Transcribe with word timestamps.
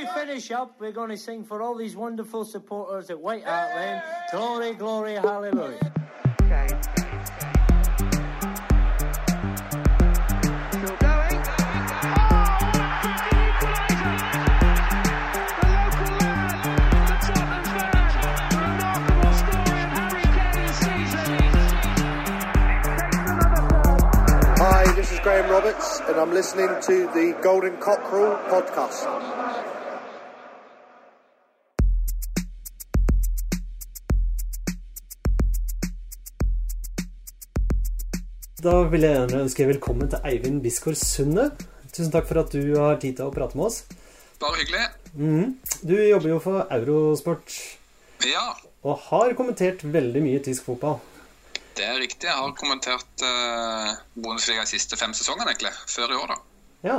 to 0.00 0.06
finish 0.12 0.50
up, 0.50 0.74
we're 0.78 0.92
going 0.92 1.10
to 1.10 1.16
sing 1.16 1.42
for 1.44 1.62
all 1.62 1.74
these 1.74 1.96
wonderful 1.96 2.44
supporters 2.44 3.08
at 3.10 3.18
White 3.18 3.44
Hart 3.44 3.74
Lane. 3.76 4.02
Glory, 4.30 4.74
glory, 4.74 5.14
hallelujah. 5.14 5.92
Still 10.70 10.96
going. 10.96 11.40
Oh, 12.12 12.58
the 12.60 13.20
equaliser! 13.40 14.16
The 15.56 15.66
local 15.72 16.10
lad, 16.18 16.52
the 17.06 17.16
Tottenham 17.26 17.64
fan, 17.64 18.10
the 18.50 18.56
remarkable 18.60 19.34
story 19.40 19.80
of 19.80 19.90
Harry 19.96 20.26
Kane's 20.36 20.76
season. 20.76 21.32
Hi, 24.58 24.82
this 24.94 25.08
is 25.12 25.18
Graham 25.20 25.48
Roberts, 25.50 26.00
and 26.08 26.16
I'm 26.16 26.32
listening 26.32 26.68
to 26.82 27.06
the 27.14 27.36
Golden 27.42 27.76
Cockerel 27.78 28.36
podcast. 28.50 29.06
Da 38.56 38.72
vil 38.88 39.04
jeg 39.04 39.12
gjerne 39.12 39.42
ønske 39.44 39.64
velkommen 39.68 40.08
til 40.08 40.22
Eivind 40.24 40.62
Bisgaard 40.64 40.96
Sunde. 40.96 41.50
Tusen 41.92 42.12
takk 42.14 42.24
for 42.28 42.40
at 42.40 42.54
du 42.54 42.70
har 42.80 42.96
tid 43.02 43.18
til 43.18 43.28
å 43.28 43.34
prate 43.34 43.58
med 43.58 43.66
oss. 43.68 43.82
Bare 44.40 44.56
hyggelig. 44.62 44.86
Du 45.84 45.92
jobber 45.92 46.30
jo 46.30 46.38
for 46.40 46.62
Eurosport 46.72 47.52
Ja, 48.24 48.46
og 48.80 49.02
har 49.10 49.34
kommentert 49.36 49.84
veldig 49.84 50.22
mye 50.24 50.40
tysk 50.44 50.70
fotball. 50.70 51.02
det 51.76 51.84
er 51.84 52.00
riktig. 52.00 52.30
Jeg 52.30 52.36
har 52.38 52.56
kommentert 52.56 53.24
uh, 53.28 53.92
Bundesliga 54.16 54.64
de 54.64 54.72
siste 54.72 54.96
fem 54.96 55.12
sesongene, 55.12 55.52
egentlig. 55.52 55.74
Før 55.92 56.16
i 56.16 56.20
år, 56.22 56.32
da. 56.32 56.40
Ja. 56.88 56.98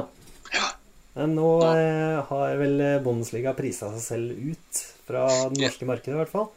Ja. 0.53 0.69
Men 1.17 1.33
nå 1.33 1.49
eh, 1.65 2.21
har 2.29 2.57
vel 2.61 2.81
Bundesliga 3.01 3.55
prisa 3.57 3.89
seg 3.95 4.03
selv 4.05 4.37
ut 4.53 4.85
fra 5.09 5.25
det 5.49 5.63
norske 5.63 5.89
markedet, 5.89 6.13
i 6.13 6.21
hvert 6.21 6.35
fall. 6.37 6.51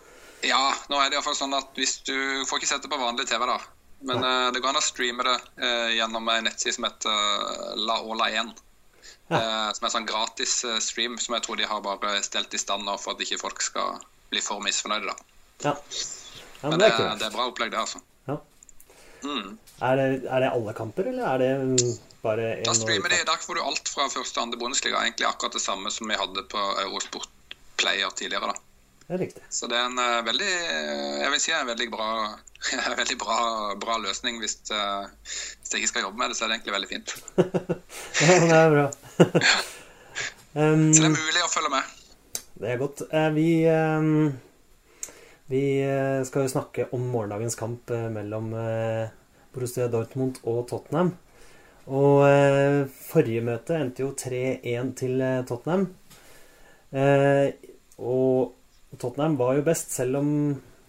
ja, 0.45 0.61
nå 0.92 1.01
er 1.01 1.09
det 1.09 1.17
iallfall 1.17 1.41
sånn 1.41 1.57
at 1.57 1.73
hvis 1.81 2.03
du 2.05 2.17
får 2.45 2.61
ikke 2.61 2.75
sett 2.75 2.85
det 2.85 2.92
på 2.92 3.01
vanlig 3.01 3.25
TV, 3.33 3.48
da. 3.48 3.57
Men 4.01 4.25
uh, 4.25 4.48
det 4.53 4.62
går 4.62 4.73
an 4.73 4.81
å 4.81 4.84
streame 4.84 5.25
det 5.27 5.37
uh, 5.61 5.91
gjennom 5.93 6.29
en 6.33 6.47
nettside 6.48 6.77
som 6.79 6.87
heter 6.89 7.11
eh, 7.12 7.81
La 7.84 8.01
Ola 8.01 8.31
1. 8.33 8.53
Eh, 9.31 9.73
som 9.75 9.84
er 9.84 9.87
en 9.87 9.95
sånn 9.95 10.09
gratis 10.09 10.53
eh, 10.67 10.79
stream 10.83 11.15
som 11.23 11.37
jeg 11.37 11.45
tror 11.45 11.59
de 11.61 11.67
har 11.70 11.83
bare 11.84 12.17
stelt 12.27 12.55
i 12.55 12.59
stand 12.59 12.83
nå 12.83 12.97
for 12.98 13.15
at 13.15 13.23
ikke 13.23 13.39
folk 13.39 13.62
skal 13.62 14.01
bli 14.33 14.42
for 14.42 14.62
misfornøyde. 14.65 15.15
Ja. 15.62 15.77
ja 15.77 16.65
Men 16.65 16.73
men 16.73 16.83
det, 16.83 16.89
er 16.97 17.20
det 17.20 17.29
er 17.29 17.37
bra 17.37 17.47
opplegg, 17.47 17.70
det, 17.70 17.79
altså. 17.79 18.01
Ja. 18.27 18.41
Mm. 19.23 19.53
Er, 19.87 20.01
det, 20.01 20.09
er 20.27 20.42
det 20.42 20.51
alle 20.51 20.75
kamper, 20.75 21.12
eller 21.12 21.29
er 21.31 21.45
det 21.45 21.51
mm, 21.61 21.92
bare 22.25 22.48
én 22.57 22.67
Da 22.67 22.75
streamer 22.75 23.14
de, 23.14 23.20
Der 23.29 23.45
får 23.45 23.61
du 23.61 23.62
alt 23.62 23.92
fra 23.92 24.09
første 24.11 24.41
og 24.41 24.48
andre 24.48 24.59
Bundesliga. 24.64 25.05
Egentlig 25.05 25.29
akkurat 25.29 25.55
det 25.55 25.62
samme 25.62 25.95
som 25.95 26.11
vi 26.11 26.19
hadde 26.19 26.45
på 26.51 26.64
Eurosport 26.83 27.31
Player 27.79 28.11
tidligere. 28.19 28.51
da. 28.51 28.70
Det 29.11 29.16
er 29.16 29.22
riktig. 29.25 29.42
Så 29.50 29.66
det 29.66 29.75
er 29.75 29.89
en 29.89 29.98
uh, 29.98 30.20
veldig 30.22 30.47
Jeg 30.47 31.30
vil 31.33 31.41
si 31.42 31.50
en 31.50 31.66
veldig 31.66 31.86
bra, 31.91 32.11
veldig 33.00 33.17
bra, 33.19 33.39
bra 33.83 33.97
løsning. 33.98 34.36
Hvis, 34.39 34.61
uh, 34.70 35.08
hvis 35.58 35.72
jeg 35.72 35.80
ikke 35.83 35.91
skal 35.91 36.05
jobbe 36.05 36.20
med 36.20 36.30
det, 36.30 36.36
så 36.39 36.44
er 36.47 36.52
det 36.52 36.61
egentlig 36.61 36.77
veldig 36.77 36.91
fint. 36.92 37.14
Ja, 38.20 38.36
det 38.44 38.58
er 38.61 38.70
bra. 38.77 38.84
um, 40.61 40.84
Så 40.94 41.02
det 41.02 41.08
er 41.08 41.17
mulig 41.17 41.42
å 41.42 41.50
følge 41.50 41.72
med. 41.75 41.97
Det 42.61 42.70
er 42.70 42.78
godt. 42.84 43.02
Uh, 43.11 43.27
Vi, 43.34 43.48
eh, 43.67 44.06
vi 45.50 45.64
eh, 45.83 46.20
skal 46.28 46.47
jo 46.47 46.52
snakke 46.52 46.86
om 46.95 47.08
morgendagens 47.11 47.58
kamp 47.58 47.91
eh, 47.91 48.06
mellom 48.14 48.52
eh, 48.55 49.11
Borussia 49.50 49.89
Dortmund 49.91 50.39
og 50.47 50.69
Tottenham. 50.70 51.17
Og 51.91 52.22
eh, 52.28 52.84
forrige 53.08 53.42
møte 53.42 53.80
endte 53.80 54.05
jo 54.05 54.12
3-1 54.14 54.95
til 55.02 55.19
eh, 55.19 55.41
Tottenham. 55.50 55.89
Eh, 56.95 57.50
Og 57.98 58.59
Tottenham 58.98 59.36
var 59.38 59.55
jo 59.58 59.66
best, 59.66 59.92
selv 59.94 60.19
om 60.19 60.30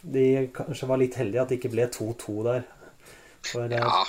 de 0.02 0.26
kanskje 0.56 0.90
var 0.90 1.02
litt 1.02 1.18
heldige 1.20 1.44
at 1.44 1.52
det 1.52 1.60
ikke 1.60 1.74
ble 1.76 1.86
2-2 1.94 2.38
der. 2.48 2.64
For, 3.46 3.66
eh, 3.66 3.78
Ja, 3.78 4.06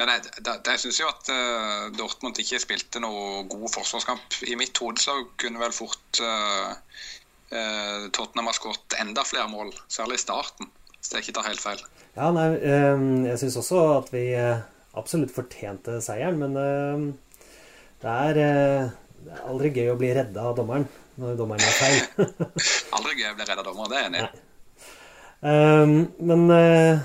men 0.00 0.12
jeg, 0.12 0.26
det, 0.40 0.56
det, 0.64 0.74
jeg 0.74 0.82
syns 0.84 1.00
jo 1.00 1.08
at 1.10 1.30
uh, 1.32 1.88
Dortmund 1.96 2.38
ikke 2.40 2.60
spilte 2.62 3.02
noe 3.02 3.44
god 3.50 3.68
forsvarskamp. 3.72 4.40
I 4.48 4.58
mitt 4.60 4.76
hode 4.80 5.02
så 5.02 5.16
kunne 5.40 5.60
vel 5.62 5.74
fort 5.76 6.20
uh, 6.24 6.76
uh, 7.52 8.10
Tottenham 8.12 8.50
ha 8.50 8.56
skåret 8.56 8.98
enda 9.00 9.24
flere 9.28 9.48
mål, 9.52 9.72
særlig 9.92 10.20
i 10.20 10.24
starten. 10.24 10.70
Hvis 10.98 11.14
jeg 11.14 11.24
ikke 11.24 11.36
tar 11.38 11.48
helt 11.48 11.64
feil. 11.64 11.82
Ja, 12.12 12.28
nei, 12.34 12.46
jeg 12.60 13.38
syns 13.40 13.56
også 13.56 13.82
at 13.94 14.10
vi 14.12 14.24
absolutt 14.98 15.32
fortjente 15.32 15.94
seieren, 16.04 16.40
men 16.42 17.14
det 18.02 18.10
er, 18.10 18.34
det 18.36 19.30
er 19.32 19.44
aldri 19.48 19.70
gøy 19.72 19.92
å 19.94 19.96
bli 19.96 20.10
redda 20.18 20.50
av 20.50 20.58
dommeren 20.58 20.84
når 21.20 21.38
dommeren 21.40 21.64
gjør 21.64 21.78
feil. 21.78 22.02
Aldri 22.96 23.20
gøy 23.20 23.30
å 23.30 23.36
bli 23.38 23.46
redd 23.46 23.60
av 23.62 23.66
dommer, 23.68 23.90
det 23.90 23.98
er 23.98 24.02
jeg 24.02 24.10
enig 24.10 24.22
i. 24.22 24.46
Eh, 25.40 25.92
men 26.28 26.42
uh, 26.52 27.02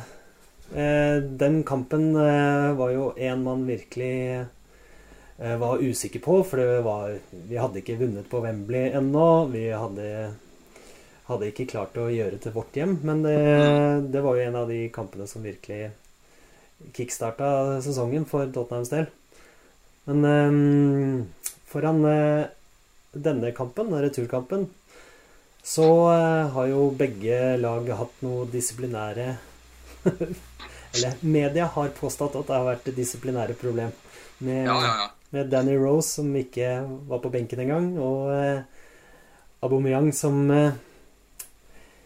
uh, 0.74 1.18
den 1.44 1.62
kampen 1.68 2.10
uh, 2.18 2.74
var 2.76 2.94
jo 2.96 3.12
en 3.16 3.46
man 3.46 3.66
virkelig 3.70 4.46
var 5.36 5.82
usikker 5.84 6.22
på, 6.24 6.38
for 6.48 6.62
det 6.62 6.84
var, 6.86 7.10
vi 7.50 7.58
hadde 7.60 7.82
ikke 7.82 7.98
vunnet 8.00 8.28
på 8.32 8.40
Wembley 8.40 8.94
ennå. 8.96 9.50
Vi 9.52 9.66
hadde, 9.68 10.06
hadde 11.28 11.50
ikke 11.50 11.66
klart 11.74 11.98
å 12.00 12.06
gjøre 12.08 12.40
til 12.40 12.54
vårt 12.56 12.78
hjem, 12.80 12.94
men 13.04 13.20
det, 13.26 13.34
det 14.14 14.22
var 14.24 14.40
jo 14.40 14.46
en 14.46 14.56
av 14.62 14.72
de 14.72 14.78
kampene 14.96 15.28
som 15.28 15.44
virkelig 15.44 15.90
kickstarta 16.96 17.50
sesongen 17.84 18.24
for 18.30 18.48
Tottenhams 18.48 18.94
del. 18.94 19.10
Men 20.08 20.24
eh, 20.32 21.52
foran 21.68 22.00
denne 23.28 23.52
kampen, 23.60 23.92
returkampen, 24.08 24.70
så 25.66 25.88
eh, 26.14 26.54
har 26.54 26.70
jo 26.70 26.90
begge 26.98 27.40
lag 27.58 27.90
hatt 28.00 28.24
noe 28.26 28.46
disiplinære 28.54 29.32
Eller 30.96 31.16
media 31.28 31.66
har 31.74 31.90
påstått 31.98 32.38
at 32.40 32.48
det 32.48 32.56
har 32.56 32.68
vært 32.70 32.86
disiplinære 32.96 33.58
problem 33.60 33.92
med, 34.46 34.62
Ja, 34.68 34.76
ja, 34.80 34.94
ja. 35.02 35.08
med 35.36 35.50
Danny 35.52 35.76
Rose, 35.76 36.22
som 36.22 36.30
ikke 36.40 36.78
var 37.10 37.20
på 37.24 37.32
benken 37.34 37.60
engang, 37.66 37.90
og 38.00 38.30
eh, 38.32 38.62
Aubameyang, 39.66 40.14
som 40.16 40.46
eh, 40.54 40.78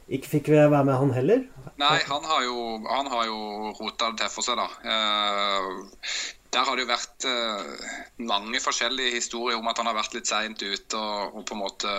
ikke 0.09 0.31
fikk 0.31 0.50
være 0.56 0.84
med, 0.88 0.96
han 0.98 1.14
heller. 1.14 1.46
Nei, 1.78 2.00
han 2.08 2.25
har 2.25 2.44
jo, 2.48 2.58
han 2.88 3.09
har 3.14 3.28
jo 3.30 3.74
rota 3.78 4.09
det 4.09 4.24
til 4.24 4.34
for 4.34 4.48
seg, 4.48 4.58
da. 4.58 4.68
Eh, 4.90 6.18
der 6.50 6.66
har 6.66 6.78
det 6.78 6.88
jo 6.88 6.90
vært 6.90 7.30
eh, 7.30 7.94
mange 8.25 8.62
forskjellige 8.64 9.19
historier 9.19 9.59
om 9.59 9.69
at 9.69 9.78
han 9.78 9.90
har 9.92 10.00
vært 10.00 10.18
litt 10.18 10.30
seint 10.30 10.64
ute 10.66 10.98
og, 10.98 11.38
og 11.38 11.46
på 11.46 11.58
en 11.58 11.62
måte 11.62 11.94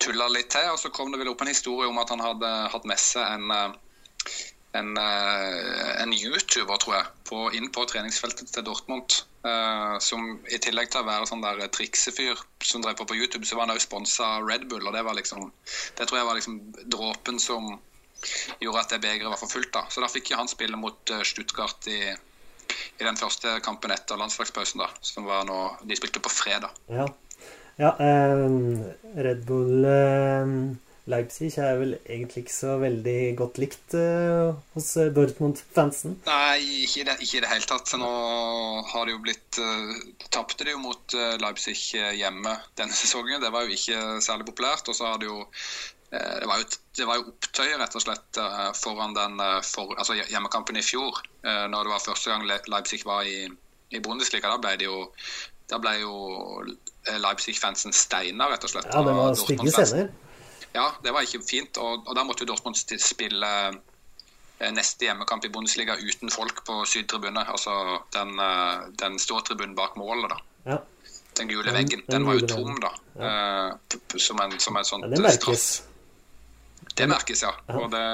tulla 0.00 0.28
litt 0.32 0.50
til. 0.52 0.68
Og 0.72 0.80
så 0.80 0.92
kom 0.94 1.12
det 1.12 1.20
vel 1.20 1.32
opp 1.32 1.44
en 1.44 1.52
historie 1.52 1.88
om 1.90 2.00
at 2.02 2.12
han 2.12 2.22
hadde 2.24 2.50
hatt 2.72 2.88
med 2.88 3.00
seg 3.00 3.26
en, 3.36 3.50
eh, 3.54 4.38
en, 4.80 4.94
eh, 5.00 5.90
en 6.02 6.14
YouTuber, 6.14 6.80
tror 6.82 6.96
jeg, 6.96 7.10
på, 7.30 7.42
inn 7.58 7.70
på 7.74 7.84
treningsfeltet 7.90 8.52
til 8.54 8.66
Dortmund. 8.66 9.22
Uh, 9.40 9.94
som 10.04 10.34
i 10.52 10.58
tillegg 10.60 10.90
til 10.92 11.00
å 11.00 11.06
være 11.06 11.24
sånn 11.24 11.40
der 11.40 11.62
triksefyr 11.72 12.36
som 12.60 12.82
drev 12.84 12.98
på 12.98 13.06
på 13.08 13.16
YouTube, 13.16 13.46
så 13.48 13.56
var 13.56 13.64
han 13.64 13.72
òg 13.72 13.80
sponsa 13.80 14.26
Red 14.44 14.66
Bull. 14.68 14.84
Og 14.84 14.92
det 14.92 15.00
var 15.06 15.16
liksom 15.16 15.46
Det 15.96 16.04
tror 16.06 16.18
jeg 16.18 16.26
var 16.28 16.36
liksom 16.36 16.58
dråpen 16.92 17.40
som 17.40 17.70
gjorde 18.60 18.82
at 18.82 18.92
det 18.92 19.00
begeret 19.00 19.32
var 19.32 19.40
for 19.40 19.48
fullt. 19.48 19.72
da. 19.72 19.86
Så 19.88 20.04
da 20.04 20.12
fikk 20.12 20.34
han 20.36 20.48
spille 20.48 20.76
mot 20.76 21.14
Stuttgart 21.24 21.88
i, 21.88 22.12
i 22.12 23.06
den 23.06 23.16
første 23.16 23.56
kampen 23.64 23.96
etter 23.96 24.20
landslagspausen, 24.20 24.84
da, 24.84 24.90
som 25.00 25.24
var 25.24 25.48
nå 25.48 25.56
De 25.88 25.96
spilte 25.96 26.20
på 26.20 26.28
fredag. 26.28 26.76
Ja, 26.92 27.08
ja 27.80 27.94
eh, 27.96 28.46
Red 29.24 29.44
Bull 29.48 29.88
eh, 29.88 30.54
Leipzig 31.10 31.56
er 31.58 31.78
vel 31.80 31.94
egentlig 31.98 32.44
ikke 32.44 32.54
så 32.54 32.74
veldig 32.80 33.18
godt 33.38 33.60
likt 33.62 33.94
eh, 33.98 34.50
hos 34.74 34.90
eh, 35.00 35.10
Dortmund-fansen. 35.14 36.18
Nei, 36.26 36.58
ikke 36.84 37.02
i 37.02 37.06
det, 37.08 37.16
ikke 37.24 37.42
det 37.44 37.50
hele 37.50 37.68
tatt. 37.70 37.94
Nå 37.98 38.10
har 38.92 39.06
det 39.06 39.14
jo 39.14 39.22
blitt 39.24 39.60
uh, 39.62 39.94
Tapte 40.30 40.66
de 40.66 40.74
jo 40.74 40.82
mot 40.82 41.16
eh, 41.16 41.38
Leipzig 41.42 41.78
hjemme 42.18 42.54
denne 42.78 42.98
sesongen. 43.00 43.40
Det 43.42 43.52
var 43.54 43.66
jo 43.66 43.78
ikke 43.78 44.20
særlig 44.24 44.50
populært. 44.50 44.90
Og 44.90 44.98
så 44.98 45.08
har 45.10 45.22
det 45.22 45.30
jo 45.30 45.40
det 46.10 46.46
var, 46.50 46.58
jo, 46.58 46.64
det 46.98 47.04
var 47.06 47.20
jo 47.20 47.28
opptøyer 47.30 47.76
rett 47.78 47.94
og 47.94 48.02
slett 48.02 48.38
foran 48.74 49.12
den 49.14 49.36
for, 49.62 49.92
altså 49.94 50.16
hjemmekampen 50.18 50.74
i 50.74 50.82
fjor. 50.82 51.20
når 51.44 51.86
det 51.86 51.92
var 51.92 52.02
første 52.02 52.32
gang 52.32 52.42
Leipzig 52.66 53.04
var 53.06 53.22
i, 53.30 53.44
i 53.94 54.00
Bundesliga. 54.02 54.50
Da 54.50 54.58
ble 54.58 54.72
det 54.80 54.88
jo 54.88 55.04
da 55.70 55.78
ble 55.78 55.92
jo 56.00 56.16
Leipzig-fansen 57.08 57.92
steina, 57.96 58.48
rett 58.52 58.64
og 58.64 58.70
slett. 58.74 58.90
Ja, 58.92 59.02
det 59.06 59.14
var 59.16 59.34
stygge 59.38 59.70
scener. 59.72 60.10
Ja, 60.74 60.88
det 61.02 61.12
var 61.16 61.24
ikke 61.26 61.40
fint. 61.42 61.78
Og, 61.82 62.04
og 62.06 62.14
da 62.14 62.22
måtte 62.24 62.44
jo 62.44 62.50
Dortmund 62.52 62.76
spille 62.76 63.48
eh, 64.60 64.70
neste 64.76 65.08
hjemmekamp 65.08 65.44
i 65.44 65.50
Bundesliga 65.50 65.96
uten 65.98 66.30
folk 66.30 66.60
på 66.68 66.84
sydtribune. 66.86 67.42
Altså 67.48 67.72
den, 68.14 68.36
eh, 68.38 68.84
den 69.00 69.18
ståtribunen 69.18 69.74
bak 69.74 69.96
målet, 69.96 70.30
da. 70.30 70.38
Ja. 70.74 70.78
Den 71.40 71.48
gule 71.48 71.72
veggen. 71.72 72.02
den 72.06 72.20
Den 72.20 72.26
var 72.26 72.34
jo 72.38 72.46
tom, 72.46 72.76
da. 72.82 72.92
eh, 73.18 73.76
p- 73.88 74.18
Som 74.18 74.40
en, 74.44 74.58
som 74.60 74.76
en 74.76 74.84
sånn 74.84 75.02
ja 75.06 75.08
det 75.14 75.22
merkes. 75.24 75.82
Det 76.96 77.06
merkes, 77.08 77.42
ja. 77.42 77.52
Ja. 77.68 77.74
Og 77.80 77.90
det, 77.92 78.04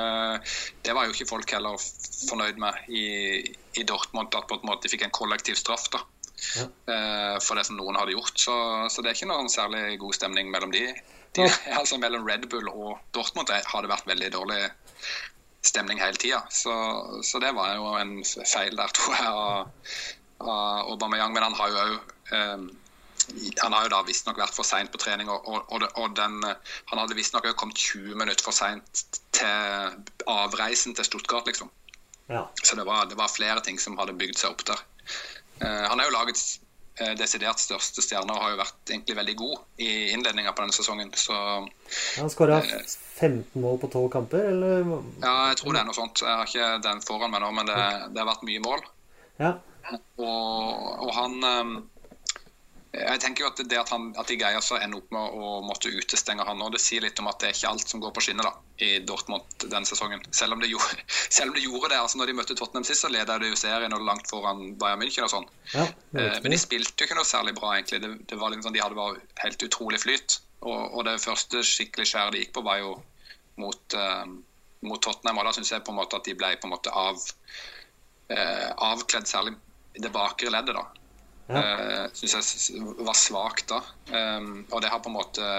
det 0.84 0.94
var 0.94 1.06
jo 1.08 1.12
ikke 1.14 1.26
folk 1.28 1.50
heller 1.50 1.76
fornøyd 2.28 2.58
med 2.60 2.74
i, 2.88 3.04
i 3.76 3.82
Dortmund, 3.88 4.34
at 4.36 4.46
på 4.48 4.58
en 4.60 4.66
måte 4.68 4.86
de 4.86 4.92
fikk 4.94 5.02
en 5.08 5.14
kollektiv 5.16 5.56
straff. 5.58 5.88
da. 5.90 5.98
Ja. 6.56 6.66
eh, 6.92 7.36
for 7.42 7.58
det 7.58 7.66
som 7.68 7.78
noen 7.78 7.98
hadde 7.98 8.16
gjort. 8.16 8.34
Så, 8.40 8.54
så 8.92 9.02
det 9.02 9.10
er 9.10 9.18
ikke 9.18 9.30
noen 9.30 9.50
særlig 9.52 9.98
god 10.02 10.16
stemning 10.18 10.50
mellom 10.52 10.74
de. 10.74 10.84
de 11.38 11.48
altså 11.78 11.98
Mellom 12.02 12.26
Red 12.28 12.48
Bull 12.52 12.68
og 12.72 12.98
Dortmund 13.16 13.52
har 13.52 13.82
det 13.82 13.92
vært 13.92 14.08
veldig 14.10 14.32
dårlig 14.36 14.62
stemning 15.66 16.00
hele 16.02 16.20
tida. 16.20 16.42
Så, 16.52 16.72
så 17.26 17.42
det 17.42 17.54
var 17.56 17.74
jo 17.74 17.94
en 17.98 18.18
feil 18.24 18.76
der, 18.78 18.92
tror 18.98 19.16
jeg, 19.18 19.30
av, 19.30 19.94
av 20.46 20.92
Aubameyang. 20.94 21.34
Men 21.36 21.48
han 21.50 21.58
har 21.60 21.72
jo 21.72 21.86
òg 21.86 22.12
han 23.58 23.72
har 23.72 23.86
jo 23.86 23.90
da 23.90 24.02
visstnok 24.06 24.38
vært 24.38 24.54
for 24.54 24.66
seint 24.66 24.92
på 24.92 25.00
trening, 25.02 25.26
og, 25.32 25.48
og, 25.50 25.82
og, 25.88 26.12
den, 26.14 26.36
eh, 26.46 26.74
han 26.92 27.00
hadde 27.00 27.16
visstnok 27.18 27.48
kommet 27.58 27.80
20 27.80 28.14
minutter 28.14 28.44
for 28.44 28.54
seint 28.54 29.02
til 29.34 29.96
avreisen 30.30 30.94
til 30.94 31.08
Stuttgart, 31.08 31.48
liksom. 31.48 31.72
Ja. 32.28 32.44
Så 32.62 32.76
det 32.76 32.86
var, 32.86 33.06
det 33.10 33.18
var 33.18 33.32
flere 33.32 33.62
ting 33.66 33.78
som 33.82 33.98
hadde 33.98 34.16
bygd 34.18 34.38
seg 34.38 34.54
opp 34.54 34.64
der. 34.68 34.82
Eh, 35.60 35.84
han 35.90 36.00
er 36.00 36.08
jo 36.08 36.14
lagets 36.14 36.44
eh, 37.00 37.14
desidert 37.18 37.60
største 37.62 38.04
stjerne 38.04 38.34
og 38.34 38.42
har 38.42 38.54
jo 38.54 38.60
vært 38.60 38.92
egentlig 38.92 39.16
veldig 39.18 39.36
god 39.40 39.82
i 39.86 39.90
innledninga 40.12 40.52
på 40.52 40.64
denne 40.64 40.76
sesongen. 40.76 41.12
Så 41.16 41.36
Han 42.18 42.32
skåra 42.32 42.60
15 42.62 43.62
mål 43.62 43.80
på 43.82 43.90
12 43.92 44.10
kamper, 44.12 44.50
eller? 44.52 44.92
ja, 45.22 45.34
jeg 45.52 45.60
tror 45.62 45.72
det 45.72 45.82
er 45.82 45.88
noe 45.88 45.96
sånt. 45.96 46.22
Jeg 46.24 46.40
har 46.42 46.50
ikke 46.50 46.70
den 46.84 47.02
foran 47.06 47.32
meg 47.32 47.44
nå, 47.44 47.50
men 47.56 47.70
det, 47.70 47.80
det 48.12 48.22
har 48.22 48.30
vært 48.32 48.46
mye 48.48 48.64
mål. 48.64 48.86
Ja. 49.40 49.56
Og, 50.18 51.04
og 51.06 51.10
han 51.14 51.34
ehm, 51.46 51.74
Jeg 52.96 53.20
tenker 53.22 53.44
jo 53.44 53.50
at 53.52 53.60
det 53.60 53.76
at, 53.78 53.90
han, 53.92 54.08
at 54.18 54.26
de 54.26 54.38
greier 54.40 54.64
så 54.64 54.78
å 54.78 54.80
ende 54.82 54.98
opp 54.98 55.12
med 55.14 55.36
å 55.36 55.60
måtte 55.62 55.92
utestenge 55.92 56.46
han 56.48 56.58
nå, 56.58 56.70
det 56.72 56.80
sier 56.82 57.04
litt 57.04 57.20
om 57.20 57.28
at 57.30 57.38
det 57.42 57.50
er 57.50 57.58
ikke 57.58 57.74
alt 57.74 57.92
som 57.92 58.00
går 58.02 58.14
på 58.16 58.24
skinner 58.24 58.48
da, 58.48 58.54
i 58.78 58.98
Dortmund 59.08 59.44
denne 59.64 59.88
sesongen. 59.88 60.22
Selv 60.34 60.56
om 60.56 60.60
det 60.60 60.68
gjorde, 60.68 61.04
selv 61.36 61.50
om 61.50 61.56
det, 61.56 61.64
gjorde 61.64 61.90
det. 61.92 62.00
altså 62.00 62.20
Når 62.20 62.30
de 62.30 62.36
møtte 62.40 62.56
Tottenham 62.58 62.84
sist, 62.84 63.04
så 63.04 63.10
leda 63.12 63.38
de 63.40 63.50
jo 63.52 63.58
serien 63.58 63.94
og 63.96 64.04
langt 64.04 64.28
foran 64.30 64.74
Bayern 64.80 65.00
München 65.02 65.26
og 65.26 65.32
sånn. 65.32 65.48
ja 65.74 65.86
Eh, 66.16 66.38
Men 66.42 66.54
de 66.54 66.58
spilte 66.60 67.02
jo 67.02 67.08
ikke 67.08 67.18
noe 67.18 67.28
særlig 67.28 67.52
bra, 67.58 67.74
egentlig. 67.76 68.00
Det, 68.04 68.12
det 68.30 68.40
var 68.40 68.52
liksom 68.52 68.68
sånn, 68.68 68.76
De 68.76 68.82
hadde 68.84 68.98
bare 68.98 69.22
helt 69.42 69.64
utrolig 69.68 70.00
flyt. 70.00 70.38
Og, 70.64 70.96
og 70.96 71.06
det 71.08 71.18
første 71.20 71.62
skikkelig 71.66 72.08
skjæret 72.08 72.36
de 72.36 72.44
gikk 72.44 72.54
på, 72.56 72.64
var 72.64 72.80
jo 72.80 72.94
mot, 73.60 73.96
eh, 73.96 74.24
mot 74.88 75.02
Tottenham. 75.02 75.40
Og 75.42 75.48
da 75.48 75.56
syns 75.56 75.72
jeg 75.74 75.84
på 75.86 75.92
en 75.94 76.00
måte 76.00 76.20
at 76.20 76.28
de 76.28 76.36
ble 76.38 76.54
på 76.60 76.68
en 76.68 76.76
måte 76.76 76.92
av, 76.92 77.20
eh, 78.32 78.70
avkledd, 78.90 79.28
særlig 79.28 79.56
i 79.96 80.04
det 80.04 80.12
bakre 80.12 80.52
leddet. 80.52 80.76
da. 80.76 80.86
Ja. 81.46 81.60
Uh, 81.62 82.06
synes 82.10 82.72
jeg 82.72 82.80
var 83.06 83.14
svakt 83.14 83.68
da. 83.70 83.78
Um, 84.10 84.64
og 84.74 84.80
det 84.82 84.90
har 84.90 84.98
på 84.98 85.12
en 85.12 85.14
måte 85.14 85.50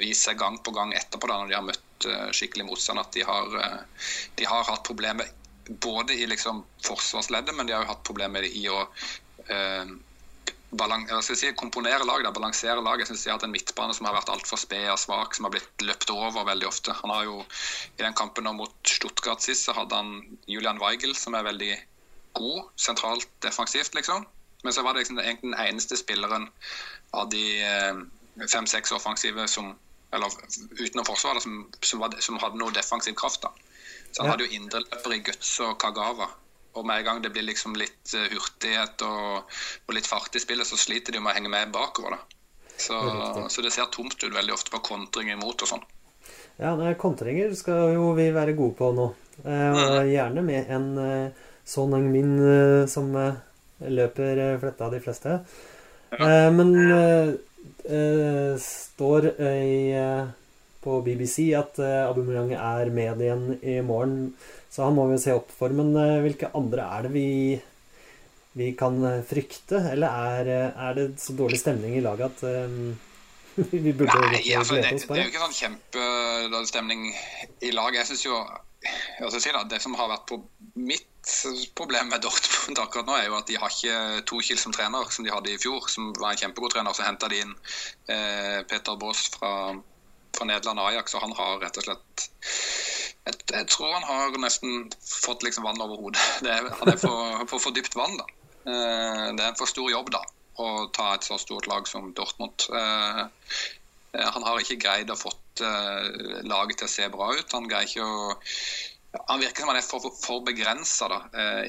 vist 0.00 0.26
seg 0.26 0.40
gang 0.40 0.58
på 0.58 0.74
gang 0.74 0.90
etterpå, 0.98 1.28
da, 1.30 1.36
når 1.38 1.52
de 1.52 1.54
har 1.54 1.66
møtt 1.68 1.85
eh, 2.04 2.30
skikkelig 2.36 2.66
motstand, 2.68 3.00
at 3.00 3.12
de 3.16 3.24
har, 3.26 3.56
eh, 3.62 4.08
de 4.34 4.44
har 4.44 4.66
hatt 4.68 4.84
problemer 4.86 5.30
både 5.68 6.14
i 6.14 6.26
liksom 6.26 6.64
forsvarsleddet, 6.86 7.54
men 7.54 7.66
de 7.66 7.74
har 7.74 7.84
jo 7.84 7.92
hatt 7.94 8.04
problemer 8.06 8.44
i 8.46 8.66
å 8.70 8.82
eh, 9.48 9.88
si, 11.22 11.52
komponere 11.56 12.04
lag, 12.04 12.22
da, 12.24 12.30
balansere 12.34 12.82
lag. 12.82 13.00
Jeg 13.00 13.08
synes 13.10 13.24
de 13.24 13.30
har 13.30 13.38
hatt 13.38 13.46
en 13.48 13.54
midtbane 13.54 13.94
som 13.94 14.06
har 14.06 14.16
vært 14.18 14.30
altfor 14.34 14.60
sped 14.60 14.90
og 14.92 15.00
svak, 15.00 15.34
som 15.34 15.48
har 15.48 15.54
blitt 15.56 15.86
løpt 15.86 16.10
over 16.12 16.46
veldig 16.46 16.68
ofte. 16.68 16.94
Han 17.02 17.14
har 17.14 17.24
jo, 17.24 17.40
I 17.96 18.02
den 18.02 18.16
kampen 18.18 18.50
mot 18.56 18.74
Stuttgart 18.86 19.42
sist, 19.42 19.66
så 19.66 19.74
hadde 19.76 19.96
han 19.96 20.38
Julian 20.46 20.82
Weigel, 20.82 21.16
som 21.16 21.34
er 21.34 21.46
veldig 21.46 21.72
god 22.36 22.66
sentralt 22.76 23.28
defensivt, 23.42 23.94
liksom. 23.94 24.26
Men 24.62 24.72
så 24.72 24.82
var 24.82 24.94
det 24.94 25.04
liksom 25.04 25.18
egentlig 25.18 25.52
den 25.52 25.60
eneste 25.62 25.96
spilleren 25.96 26.48
av 27.16 27.30
de 27.30 27.42
eh, 27.62 27.98
fem-seks 28.52 28.92
offensive 28.92 29.46
som 29.48 29.74
eller 30.14 30.30
utenom 30.78 31.04
forsvaret 31.08 31.42
som, 31.42 31.66
som, 31.82 32.00
var, 32.00 32.14
som 32.20 32.38
hadde 32.42 32.58
noe 32.60 32.72
defensiv 32.74 33.14
kraft. 33.18 33.42
da. 33.42 33.50
Så 34.12 34.22
han 34.22 34.26
Ja. 34.30 34.32
hadde 34.36 34.46
jo 34.46 34.56
indreløper 34.60 35.14
i 35.16 35.22
Guts 35.26 35.54
og 35.60 35.78
Kagawa. 35.82 36.28
Og 36.76 36.84
med 36.86 36.98
en 37.00 37.04
gang 37.04 37.22
det 37.24 37.32
blir 37.32 37.42
liksom 37.48 37.74
litt 37.76 38.12
eh, 38.14 38.28
hurtighet 38.32 39.00
og, 39.02 39.48
og 39.88 39.94
litt 39.96 40.06
fart 40.06 40.34
i 40.36 40.40
spillet, 40.42 40.66
så 40.68 40.76
sliter 40.76 41.12
de 41.16 41.20
med 41.24 41.32
å 41.32 41.36
henge 41.38 41.48
med 41.52 41.72
bakover. 41.72 42.16
da. 42.16 42.18
Så, 42.76 42.92
det, 43.36 43.46
så 43.52 43.62
det 43.64 43.72
ser 43.72 43.86
tomt 43.88 44.18
ut 44.20 44.34
veldig 44.34 44.52
ofte 44.52 44.70
på 44.74 44.82
kontring 44.84 45.30
imot 45.32 45.62
og 45.64 45.68
sånn. 45.70 45.84
Ja, 46.60 46.74
nei, 46.76 46.94
kontringer 47.00 47.54
skal 47.56 47.94
jo 47.96 48.10
vi 48.16 48.28
være 48.32 48.52
gode 48.56 48.76
på 48.76 48.90
nå. 48.96 49.06
Eh, 49.44 49.72
og 49.76 50.08
gjerne 50.12 50.44
med 50.44 50.68
en 50.72 50.86
eh, 51.00 51.46
sånn 51.68 51.96
en 51.96 52.10
min 52.12 52.36
eh, 52.40 52.84
som 52.88 53.08
eh, 53.16 53.40
løper 53.88 54.38
eh, 54.44 54.58
fletta 54.60 54.88
de 54.92 55.00
fleste. 55.04 55.38
Eh, 56.16 56.50
men 56.52 56.70
står 58.62 59.30
eh, 59.36 59.62
i, 59.62 59.78
eh, 59.98 60.28
på 60.82 61.00
BBC 61.06 61.50
at 61.58 61.78
eh, 61.82 62.02
Aubameyang 62.06 62.52
er 62.56 62.92
med 62.94 63.22
igjen 63.22 63.46
i 63.62 63.80
morgen, 63.86 64.34
så 64.70 64.86
han 64.86 64.96
må 64.98 65.06
vi 65.10 65.18
se 65.22 65.34
opp 65.34 65.50
for. 65.54 65.74
Men 65.74 65.94
eh, 65.98 66.20
hvilke 66.26 66.52
andre 66.54 66.90
er 66.98 67.08
det 67.08 67.14
vi 67.16 67.26
vi 68.56 68.70
kan 68.72 69.02
eh, 69.04 69.24
frykte, 69.28 69.82
eller 69.92 70.08
er, 70.08 70.48
eh, 70.48 70.84
er 70.88 70.94
det 70.96 71.08
så 71.20 71.34
dårlig 71.36 71.58
stemning 71.60 71.98
i 71.98 72.04
laget 72.04 72.30
at 72.30 72.46
eh, 72.48 72.78
vi 73.84 73.92
burde 73.92 74.16
Nei, 74.22 74.40
altså, 74.56 74.78
det, 74.78 74.94
det 75.02 75.18
er 75.18 75.26
jo 75.26 75.32
ikke 75.32 75.42
sånn 75.42 75.58
kjempedårlig 75.58 76.70
stemning 76.70 77.04
i 77.10 77.74
laget. 77.76 78.02
Jeg 78.02 78.08
synes 78.12 78.24
jo 78.24 78.40
da, 79.18 79.64
Det 79.64 79.80
som 79.82 79.94
har 79.96 80.10
vært 80.10 80.26
på 80.28 80.40
mitt 80.74 81.06
problem 81.74 82.10
med 82.12 82.22
Dortmund 82.22 82.78
akkurat 82.78 83.08
nå, 83.08 83.16
er 83.16 83.26
jo 83.26 83.38
at 83.38 83.48
de 83.48 83.58
har 83.58 83.72
ikke 83.72 84.22
Tuchel 84.28 84.58
som 84.60 84.74
trener, 84.74 85.08
som 85.10 85.24
de 85.26 85.32
hadde 85.32 85.52
i 85.52 85.58
fjor, 85.58 85.88
som 85.90 86.12
var 86.20 86.34
en 86.34 86.42
kjempegod 86.42 86.74
trener. 86.74 86.94
Så 86.94 87.06
henta 87.06 87.30
de 87.32 87.40
inn 87.42 87.54
eh, 88.12 88.62
Peter 88.68 88.98
Baas 89.00 89.26
fra, 89.34 89.52
fra 90.36 90.48
Nederland 90.48 90.84
Ajax, 90.84 91.16
og 91.16 91.24
han 91.26 91.34
har 91.38 91.58
rett 91.64 91.80
og 91.80 91.88
slett 91.88 92.28
jeg, 93.26 93.40
jeg 93.50 93.66
tror 93.72 93.90
han 93.96 94.06
har 94.06 94.38
nesten 94.38 94.86
fått 95.02 95.42
liksom 95.42 95.66
vann 95.66 95.82
over 95.82 95.98
hodet. 95.98 96.22
Det 96.44 96.52
er, 96.52 96.70
han 96.80 96.92
er 96.92 97.00
på 97.00 97.12
for, 97.50 97.58
for 97.58 97.74
dypt 97.74 97.98
vann, 97.98 98.16
da. 98.20 98.28
Eh, 98.66 99.24
det 99.34 99.42
er 99.42 99.50
en 99.50 99.58
for 99.58 99.70
stor 99.70 99.90
jobb, 99.90 100.12
da, 100.14 100.22
å 100.62 100.86
ta 100.94 101.12
et 101.14 101.26
så 101.26 101.38
stort 101.42 101.66
lag 101.70 101.88
som 101.90 102.12
Dortmund. 102.14 102.68
Eh, 102.70 103.22
eh, 104.14 104.28
han 104.36 104.46
har 104.46 104.62
ikke 104.62 104.78
greid 104.82 105.10
å 105.10 105.18
fått 105.18 105.62
eh, 105.64 106.42
laget 106.46 106.82
til 106.82 106.88
å 106.88 106.94
se 106.94 107.08
bra 107.12 107.32
ut. 107.34 107.56
Han 107.56 107.68
greier 107.70 107.90
ikke 107.90 108.06
å 108.06 108.36
han 109.28 109.42
virker 109.42 109.64
som 109.64 109.70
han 109.72 109.78
er 109.80 109.84
for, 109.86 110.02
for, 110.04 110.16
for 110.22 110.44
begrensa 110.46 111.08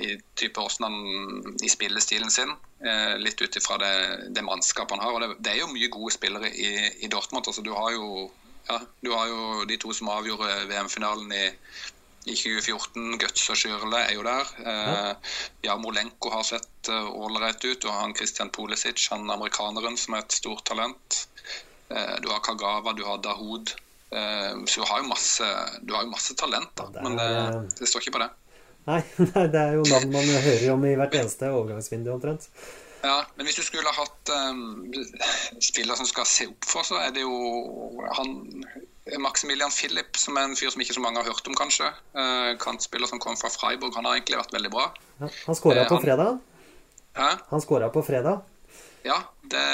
i 0.03 0.15
type 0.39 0.59
hvordan 0.59 0.88
han 0.88 1.57
i 1.63 1.69
spillestilen 1.71 2.31
sin. 2.33 2.55
Eh, 2.85 3.17
litt 3.17 3.41
ut 3.41 3.55
ifra 3.57 3.77
det, 3.81 3.94
det 4.38 4.44
mannskapet 4.45 4.97
han 4.97 5.05
har. 5.05 5.15
og 5.15 5.21
Det, 5.21 5.29
det 5.41 5.53
er 5.53 5.61
jo 5.63 5.71
mye 5.71 5.89
gode 5.89 6.13
spillere 6.13 6.51
i, 6.53 6.73
i 7.01 7.09
Dortmund. 7.09 7.47
altså 7.47 7.63
Du 7.65 7.73
har 7.73 7.91
jo 7.95 8.29
ja, 8.67 8.81
du 9.01 9.13
har 9.15 9.27
jo 9.31 9.63
de 9.65 9.77
to 9.79 9.94
som 9.95 10.09
avgjorde 10.11 10.67
VM-finalen 10.69 11.31
i, 11.31 11.45
i 12.27 12.35
2014. 12.35 13.15
Götze 13.23 13.53
og 13.53 13.59
Schürle 13.61 14.01
er 14.03 14.13
jo 14.13 14.25
der. 14.27 14.51
Eh, 14.59 15.33
Jarmolenko 15.65 16.33
har 16.35 16.44
sett 16.45 16.91
eh, 16.91 17.09
ålreit 17.09 17.63
ut. 17.63 17.81
Du 17.81 17.88
har 17.89 18.01
han 18.03 18.15
Christian 18.15 18.51
Pulisic, 18.53 19.07
han 19.13 19.29
amerikaneren 19.31 19.97
som 19.97 20.17
er 20.17 20.25
et 20.25 20.38
stort 20.38 20.65
talent. 20.67 21.23
Eh, 21.89 22.15
du 22.21 22.29
har 22.29 22.44
Kagawa, 22.44 22.94
du 22.94 23.05
har 23.07 23.23
Dahoud. 23.23 23.73
Eh, 24.11 24.66
så 24.66 24.81
du 24.81 24.87
har 24.87 25.04
jo 25.04 25.07
masse, 25.09 25.54
du 25.83 25.94
har 25.95 26.06
jo 26.07 26.11
masse 26.14 26.35
talent, 26.40 26.71
da. 26.80 26.90
Ja, 26.95 27.06
men 27.06 27.18
det, 27.19 27.30
det 27.80 27.90
står 27.92 28.06
ikke 28.06 28.18
på 28.18 28.23
det. 28.23 28.30
Nei, 28.87 29.02
det 29.52 29.59
er 29.59 29.73
jo 29.76 29.87
navn 29.90 30.14
man 30.14 30.28
hører 30.31 30.68
om 30.71 30.85
i 30.87 30.95
hvert 30.95 31.16
eneste 31.19 31.52
overgangsvindu 31.52 32.14
omtrent. 32.14 32.47
Ja, 33.04 33.21
men 33.35 33.45
hvis 33.45 33.59
du 33.59 33.64
skulle 33.66 33.92
ha 33.92 34.04
hatt 34.04 34.31
um, 34.31 34.87
spiller 35.61 35.99
som 35.99 36.07
skal 36.09 36.26
se 36.28 36.47
opp 36.49 36.66
for, 36.66 36.87
så 36.87 36.97
er 37.04 37.11
det 37.14 37.21
jo 37.21 37.35
han 38.18 38.31
Maximilian 39.21 39.71
Philip, 39.71 40.18
som 40.19 40.40
er 40.40 40.47
en 40.47 40.57
fyr 40.57 40.71
som 40.73 40.81
ikke 40.83 40.95
så 40.97 41.04
mange 41.04 41.21
har 41.21 41.30
hørt 41.30 41.47
om, 41.47 41.56
kanskje. 41.56 41.92
Uh, 42.18 42.56
kantspiller 42.64 43.09
som 43.09 43.21
kom 43.23 43.37
fra 43.40 43.52
Freiburg. 43.54 43.94
Han 43.95 44.07
har 44.07 44.18
egentlig 44.18 44.40
vært 44.40 44.56
veldig 44.56 44.73
bra. 44.73 44.90
Ja, 45.21 45.30
han 45.45 45.59
skåra 45.59 45.85
uh, 45.85 45.92
på 45.92 46.02
fredag. 46.04 46.40
Hæ? 47.18 47.30
Han 47.52 47.64
skåra 47.64 47.92
på 47.94 48.04
fredag. 48.07 48.42
Ja, 49.06 49.21
det 49.52 49.68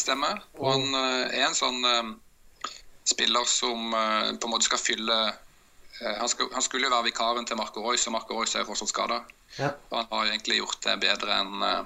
stemmer. 0.00 0.44
Og 0.60 0.70
han 0.72 0.86
uh, 0.94 1.26
er 1.26 1.48
en 1.48 1.58
sånn 1.58 1.84
spiller 3.08 3.46
som 3.48 3.94
uh, 3.94 4.30
på 4.34 4.48
en 4.48 4.52
måte 4.52 4.68
skal 4.68 4.82
fylle 4.82 5.16
uh, 5.30 6.12
han, 6.18 6.28
skal, 6.28 6.48
han 6.52 6.64
skulle 6.64 6.88
jo 6.88 6.94
være 6.94 7.10
vikaren 7.10 7.48
til 7.48 7.58
Marco 7.60 7.82
Reus, 7.84 8.06
og 8.08 8.14
Marco 8.16 8.38
Reus 8.38 8.54
er 8.56 8.68
fortsatt 8.68 8.92
skada. 8.92 9.22
Ja. 9.58 9.72
Og 9.90 9.98
han 9.98 10.12
har 10.12 10.26
jo 10.26 10.34
egentlig 10.34 10.60
gjort 10.60 10.78
det 10.86 10.94
bedre 11.02 11.40
enn 11.42 11.66
eh, 11.66 11.82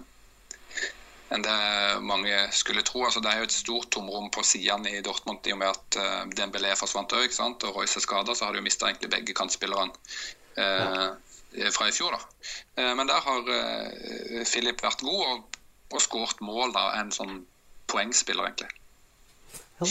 enn 1.34 1.42
det 1.42 2.02
mange 2.04 2.36
skulle 2.54 2.84
tro. 2.86 3.00
Altså, 3.08 3.18
det 3.24 3.32
er 3.32 3.40
jo 3.40 3.48
et 3.48 3.54
stort 3.54 3.88
tomrom 3.90 4.28
på 4.30 4.44
sidene 4.46 4.92
i 4.92 5.02
Dortmund 5.02 5.46
i 5.48 5.54
og 5.54 5.58
med 5.58 5.72
at 5.72 5.98
uh, 5.98 6.20
Dembélé 6.36 6.74
forsvant 6.78 7.10
òg, 7.16 7.32
og 7.40 7.64
Royce 7.74 7.98
er 7.98 8.04
skada, 8.04 8.36
så 8.36 8.46
har 8.46 8.54
de 8.54 8.60
jo 8.60 8.66
mista 8.68 8.86
egentlig 8.86 9.10
begge 9.10 9.34
kantspillerne 9.34 9.96
eh, 10.56 11.70
fra 11.72 11.88
i 11.88 11.92
fjor. 11.92 12.10
da. 12.14 12.20
Eh, 12.82 12.94
men 12.96 13.08
der 13.08 13.20
har 13.20 13.50
eh, 13.56 14.44
Philip 14.46 14.82
vært 14.82 15.00
god 15.00 15.26
og, 15.26 15.58
og 15.90 16.02
skåret 16.02 16.40
mål, 16.40 16.74
da, 16.74 16.90
en 17.00 17.12
sånn 17.14 17.44
poengspiller, 17.90 18.50
egentlig. 18.50 18.70
Ja. 19.80 19.88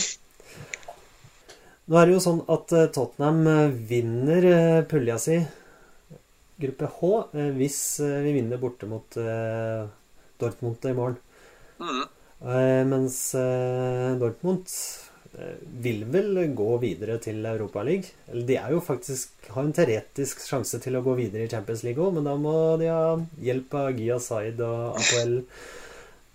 Nå 1.83 1.97
er 1.99 2.07
det 2.07 2.13
jo 2.15 2.23
sånn 2.23 2.41
at 2.53 2.71
eh, 2.71 2.89
Tottenham 2.95 3.41
eh, 3.49 3.73
vinner 3.89 4.45
eh, 4.47 4.83
pulja 4.87 5.17
si, 5.19 5.35
gruppe 6.63 6.87
H, 6.87 7.09
hvis 7.57 7.79
vi 8.23 8.31
vinner 8.37 8.59
borte 8.61 8.87
mot 8.87 9.17
Dortmund 10.39 10.85
i 10.87 10.93
morgen. 10.95 11.17
Eh, 11.83 12.83
Mens 12.87 13.17
Dortmund 14.21 14.71
vil 15.83 16.05
vel 16.13 16.39
gå 16.55 16.69
videre 16.79 17.17
til 17.19 17.43
Europaligaen. 17.49 18.07
Eller 18.29 18.47
de 18.47 18.57
er 18.61 18.75
jo 18.75 18.83
faktisk 18.85 19.49
har 19.51 19.65
en 19.65 19.75
teoretisk 19.75 20.45
sjanse 20.45 20.79
til 20.83 20.95
å 20.95 21.03
gå 21.03 21.17
videre 21.19 21.49
i 21.49 21.51
Champions 21.51 21.83
League 21.83 21.99
òg, 21.99 22.15
men 22.15 22.29
da 22.29 22.37
må 22.39 22.53
de 22.79 22.87
ha 22.93 23.17
hjelp 23.43 23.75
av 23.81 23.99
Gia 23.99 24.21
Zaid 24.23 24.61
og 24.63 25.01
Apoel 25.01 25.35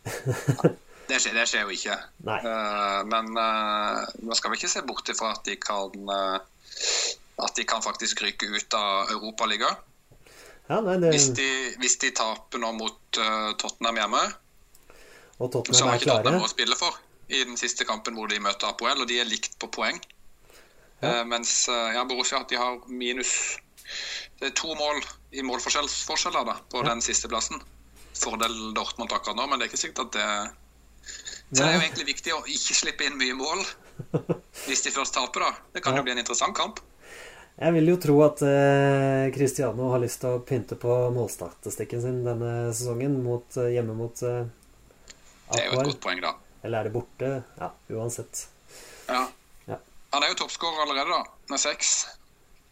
Det 1.09 1.17
skjer, 1.23 1.35
det 1.39 1.47
skjer 1.49 1.65
jo 1.65 1.73
ikke. 1.73 1.95
Eh, 2.29 2.99
men 3.09 3.31
uh, 3.33 4.05
nå 4.25 4.37
skal 4.37 4.53
vi 4.53 4.59
ikke 4.61 4.71
se 4.71 4.83
bort 4.85 5.09
ifra 5.09 5.33
at 5.33 5.47
de 5.49 5.57
kan 5.61 6.13
eh, 6.15 6.39
At 7.39 7.55
de 7.57 7.65
kan 7.69 7.81
faktisk 7.85 8.21
ryke 8.25 8.49
ut 8.51 8.75
av 8.77 9.13
Europaligaen. 9.15 9.79
Ja, 10.69 10.83
nei, 10.85 10.99
det, 11.01 11.15
Hvis, 11.15 11.31
de, 11.39 11.49
hvis 11.81 11.97
de 12.03 12.11
taper 12.13 12.61
nå 12.61 12.75
mot 12.77 13.21
uh, 13.23 13.55
Tottenham 13.57 13.97
hjemme, 14.03 14.21
og 15.39 15.55
så 15.71 15.87
har 15.87 15.97
ikke 15.97 16.11
Tottenham 16.11 16.43
noe 16.43 16.49
å 16.49 16.51
spille 16.51 16.77
for 16.77 16.99
i 17.33 17.41
den 17.47 17.57
siste 17.61 17.87
kampen 17.89 18.19
hvor 18.19 18.29
de 18.29 18.41
møter 18.43 18.69
Apoel, 18.69 19.01
og 19.01 19.09
de 19.09 19.21
er 19.23 19.31
likt 19.31 19.57
på 19.63 19.71
poeng. 19.73 19.97
Ja. 21.01 21.23
Uh, 21.23 21.25
mens 21.31 21.63
uh, 21.73 21.95
ja, 21.95 22.05
Borussia 22.05 22.43
de 22.51 22.59
har 22.59 22.83
minus 22.91 23.33
Det 24.41 24.51
er 24.51 24.55
to 24.59 24.75
mål 24.77 24.99
i 25.33 25.45
målforskjeller 25.47 26.53
på 26.69 26.83
Ja. 26.83 26.89
den 26.91 27.01
siste 27.01 27.31
plassen. 27.33 27.63
Fordel 28.19 28.75
Dortmund 28.77 29.15
akkurat 29.15 29.39
nå, 29.39 29.47
men 29.47 29.59
det 29.59 29.69
er 29.69 29.71
ikke 29.71 29.87
sikkert 29.87 30.09
at 30.09 30.19
det 30.19 30.27
Så 31.49 31.63
det 31.63 31.67
er 31.67 31.79
jo 31.79 31.85
egentlig 31.87 32.07
viktig 32.11 32.35
å 32.37 32.43
ikke 32.45 32.77
slippe 32.77 33.07
inn 33.09 33.17
mye 33.17 33.37
mål 33.37 33.63
hvis 34.69 34.85
de 34.85 34.93
først 34.93 35.17
taper, 35.17 35.47
da. 35.47 35.69
Det 35.75 35.83
kan 35.85 35.97
jo 35.97 36.05
bli 36.05 36.13
en 36.13 36.21
interessant 36.21 36.57
kamp. 36.57 36.83
Jeg 37.59 37.75
vil 37.75 37.91
jo 37.91 37.97
tro 37.99 38.15
at 38.23 38.43
eh, 38.47 39.31
Cristiano 39.35 39.89
har 39.91 40.03
lyst 40.03 40.21
til 40.23 40.37
å 40.37 40.43
pynte 40.47 40.77
på 40.79 40.93
målstatistikken 41.17 42.05
sin 42.05 42.21
denne 42.27 42.69
sesongen 42.71 43.17
mot, 43.25 43.49
eh, 43.59 43.73
hjemme 43.75 43.97
mot 43.99 44.23
eh, 44.23 44.45
Det 45.49 45.65
er 45.65 45.67
jo 45.73 45.81
et 45.81 45.91
godt 45.91 46.05
poeng, 46.05 46.23
da. 46.23 46.37
Eller 46.63 46.85
er 46.85 46.89
det 46.89 46.95
borte? 46.95 47.33
Ja, 47.59 47.73
uansett. 47.97 48.45
Ja. 49.09 49.25
Ja. 49.67 49.81
Han 50.15 50.23
er 50.23 50.35
jo 50.35 50.43
toppskårer 50.45 50.85
allerede, 50.85 51.17
da, 51.17 51.39
med 51.51 51.63
seks. 51.65 51.97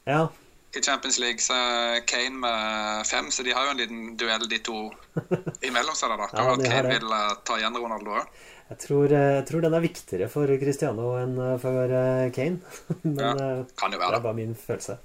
Ja, 0.07 0.29
I 0.77 0.83
Champions 0.83 1.19
League 1.19 1.41
så 1.41 1.57
er 1.57 2.03
Kane 2.07 2.37
med 2.39 3.07
fem, 3.07 3.31
så 3.31 3.43
de 3.43 3.55
har 3.57 3.65
jo 3.67 3.75
en 3.75 3.81
liten 3.81 4.17
duell, 4.21 4.45
de 4.49 4.59
to 4.63 4.91
imellom 5.67 5.97
seg. 5.97 6.13
da. 6.13 6.19
da. 6.21 6.29
Kan 6.31 6.51
ja, 6.53 6.71
Kane 6.71 6.93
vil 6.95 7.17
eh, 7.17 7.33
ta 7.49 7.57
igjen 7.59 7.79
Ronaldo 7.81 8.21
òg. 8.21 8.45
Jeg 8.67 8.79
tror, 8.83 9.13
eh, 9.15 9.33
jeg 9.39 9.45
tror 9.47 9.63
den 9.63 9.75
er 9.79 9.85
viktigere 9.85 10.27
for 10.31 10.51
Cristiano 10.59 11.13
enn 11.21 11.37
eh, 11.39 11.53
for 11.63 11.93
eh, 11.99 12.31
Kane. 12.35 12.59
Men 13.05 13.21
Ja. 13.23 13.35
Kan 13.79 13.95
jo 13.95 13.99
det 13.99 14.01
være 14.01 14.09
er 14.11 14.17
det. 14.17 14.23
bare 14.25 14.39
min 14.41 14.57
følelse. 14.59 14.97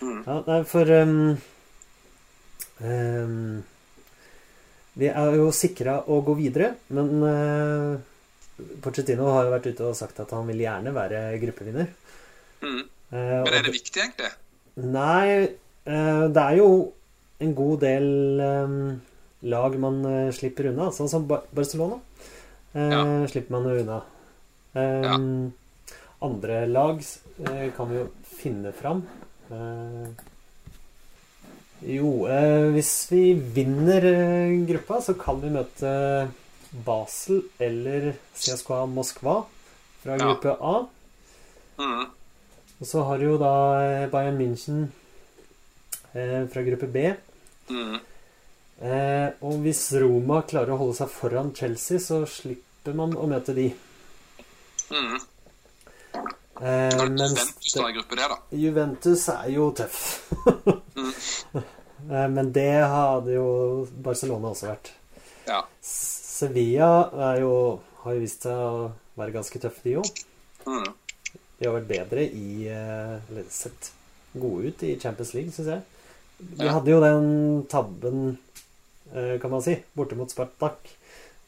Mm. 0.00 0.16
Ja, 0.26 0.38
nei, 0.48 0.56
for 0.66 0.90
um, 0.98 1.20
um, 2.82 3.62
Vi 4.98 5.10
er 5.12 5.36
jo 5.38 5.46
sikra 5.54 6.00
å 6.10 6.18
gå 6.26 6.34
videre, 6.38 6.72
men 6.94 7.22
uh, 7.26 7.94
Pochettino 8.82 9.26
har 9.34 9.46
jo 9.46 9.54
vært 9.54 9.66
ute 9.72 9.86
og 9.88 9.96
sagt 9.98 10.20
at 10.22 10.30
han 10.34 10.46
vil 10.46 10.60
gjerne 10.62 10.92
være 10.94 11.22
gruppevinner. 11.42 11.88
Mm. 12.62 12.82
Men 13.14 13.48
er 13.50 13.64
det 13.66 13.72
viktig, 13.74 14.04
egentlig? 14.04 14.30
Nei, 14.84 15.48
uh, 15.88 16.26
det 16.30 16.44
er 16.44 16.60
jo 16.60 16.68
en 17.42 17.56
god 17.58 17.82
del 17.82 18.06
um, 18.42 18.78
lag 19.50 19.74
man 19.82 19.98
slipper 20.34 20.70
unna, 20.70 20.92
sånn 20.94 21.10
som 21.10 21.26
Bar 21.30 21.42
Barcelona. 21.54 21.98
Eh, 22.74 22.90
Ja. 22.90 23.02
Slipper 23.30 23.56
man 23.56 23.68
jo 23.70 23.80
unna. 23.82 24.02
Ja. 24.74 25.18
Andre 26.24 26.66
lag 26.66 27.02
eh, 27.46 27.70
kan 27.76 27.90
vi 27.90 27.98
jo 28.00 28.06
finne 28.24 28.72
fram. 28.72 29.02
Eh, 29.50 30.08
jo, 31.94 32.26
eh, 32.26 32.70
hvis 32.72 32.92
vi 33.12 33.34
vinner 33.34 34.04
eh, 34.08 34.54
gruppa, 34.66 35.00
så 35.04 35.14
kan 35.20 35.40
vi 35.42 35.52
møte 35.52 35.92
Basel 36.86 37.42
eller 37.62 38.14
CSKA 38.34 38.86
Moskva 38.90 39.42
fra 40.02 40.16
gruppe 40.18 40.56
A. 40.58 40.74
Mm. 41.78 42.06
Og 42.80 42.88
så 42.88 43.04
har 43.06 43.20
du 43.20 43.28
jo 43.28 43.38
da 43.38 43.54
eh, 43.84 44.08
Bayern 44.10 44.40
München 44.40 44.88
eh, 46.14 46.42
fra 46.50 46.64
gruppe 46.66 46.88
B. 46.90 47.12
Mm. 47.70 48.00
Eh, 48.80 49.28
og 49.44 49.60
hvis 49.62 49.86
Roma 50.02 50.40
klarer 50.48 50.74
å 50.74 50.80
holde 50.80 50.98
seg 50.98 51.12
foran 51.12 51.52
Chelsea, 51.56 52.00
så 52.02 52.24
slipper 52.26 52.63
man 52.92 53.14
å 53.16 53.26
møte 53.30 53.54
de. 53.56 53.70
Mm. 54.92 55.14
Eh, 56.60 57.06
mens 57.10 57.32
Juventus 57.32 57.76
i 57.76 57.92
gruppe 57.96 58.18
det, 58.18 58.26
da. 58.30 58.36
Juventus 58.50 59.28
er 59.32 59.48
jo 59.54 59.70
tøff. 59.74 60.02
eh, 61.56 62.28
men 62.28 62.52
det 62.52 62.84
hadde 62.92 63.38
jo 63.38 63.48
Barcelona 64.04 64.52
også 64.52 64.68
vært. 64.68 64.92
Ja. 65.48 65.64
Sevilla 65.80 66.92
jo, 67.40 67.54
har 68.04 68.16
jo 68.16 68.22
vist 68.22 68.46
seg 68.46 68.60
å 68.60 68.92
være 69.18 69.34
ganske 69.34 69.60
tøffe, 69.62 69.82
de 69.86 69.96
òg. 70.02 70.22
Mm. 70.68 70.92
De 71.58 71.68
har 71.68 71.76
vært 71.76 71.90
bedre 71.90 72.24
i 72.24 72.66
eh, 72.72 73.16
Eller 73.30 73.44
sett 73.52 73.92
gode 74.34 74.70
ut 74.70 74.82
i 74.86 74.96
Champions 75.00 75.34
League, 75.36 75.54
syns 75.54 75.70
jeg. 75.70 75.82
De 76.58 76.66
hadde 76.66 76.90
jo 76.90 77.00
den 77.02 77.28
tabben, 77.70 78.36
eh, 79.12 79.36
kan 79.40 79.52
man 79.52 79.62
si, 79.62 79.76
borte 79.94 80.18
mot 80.18 80.30
Spartak. 80.30 80.90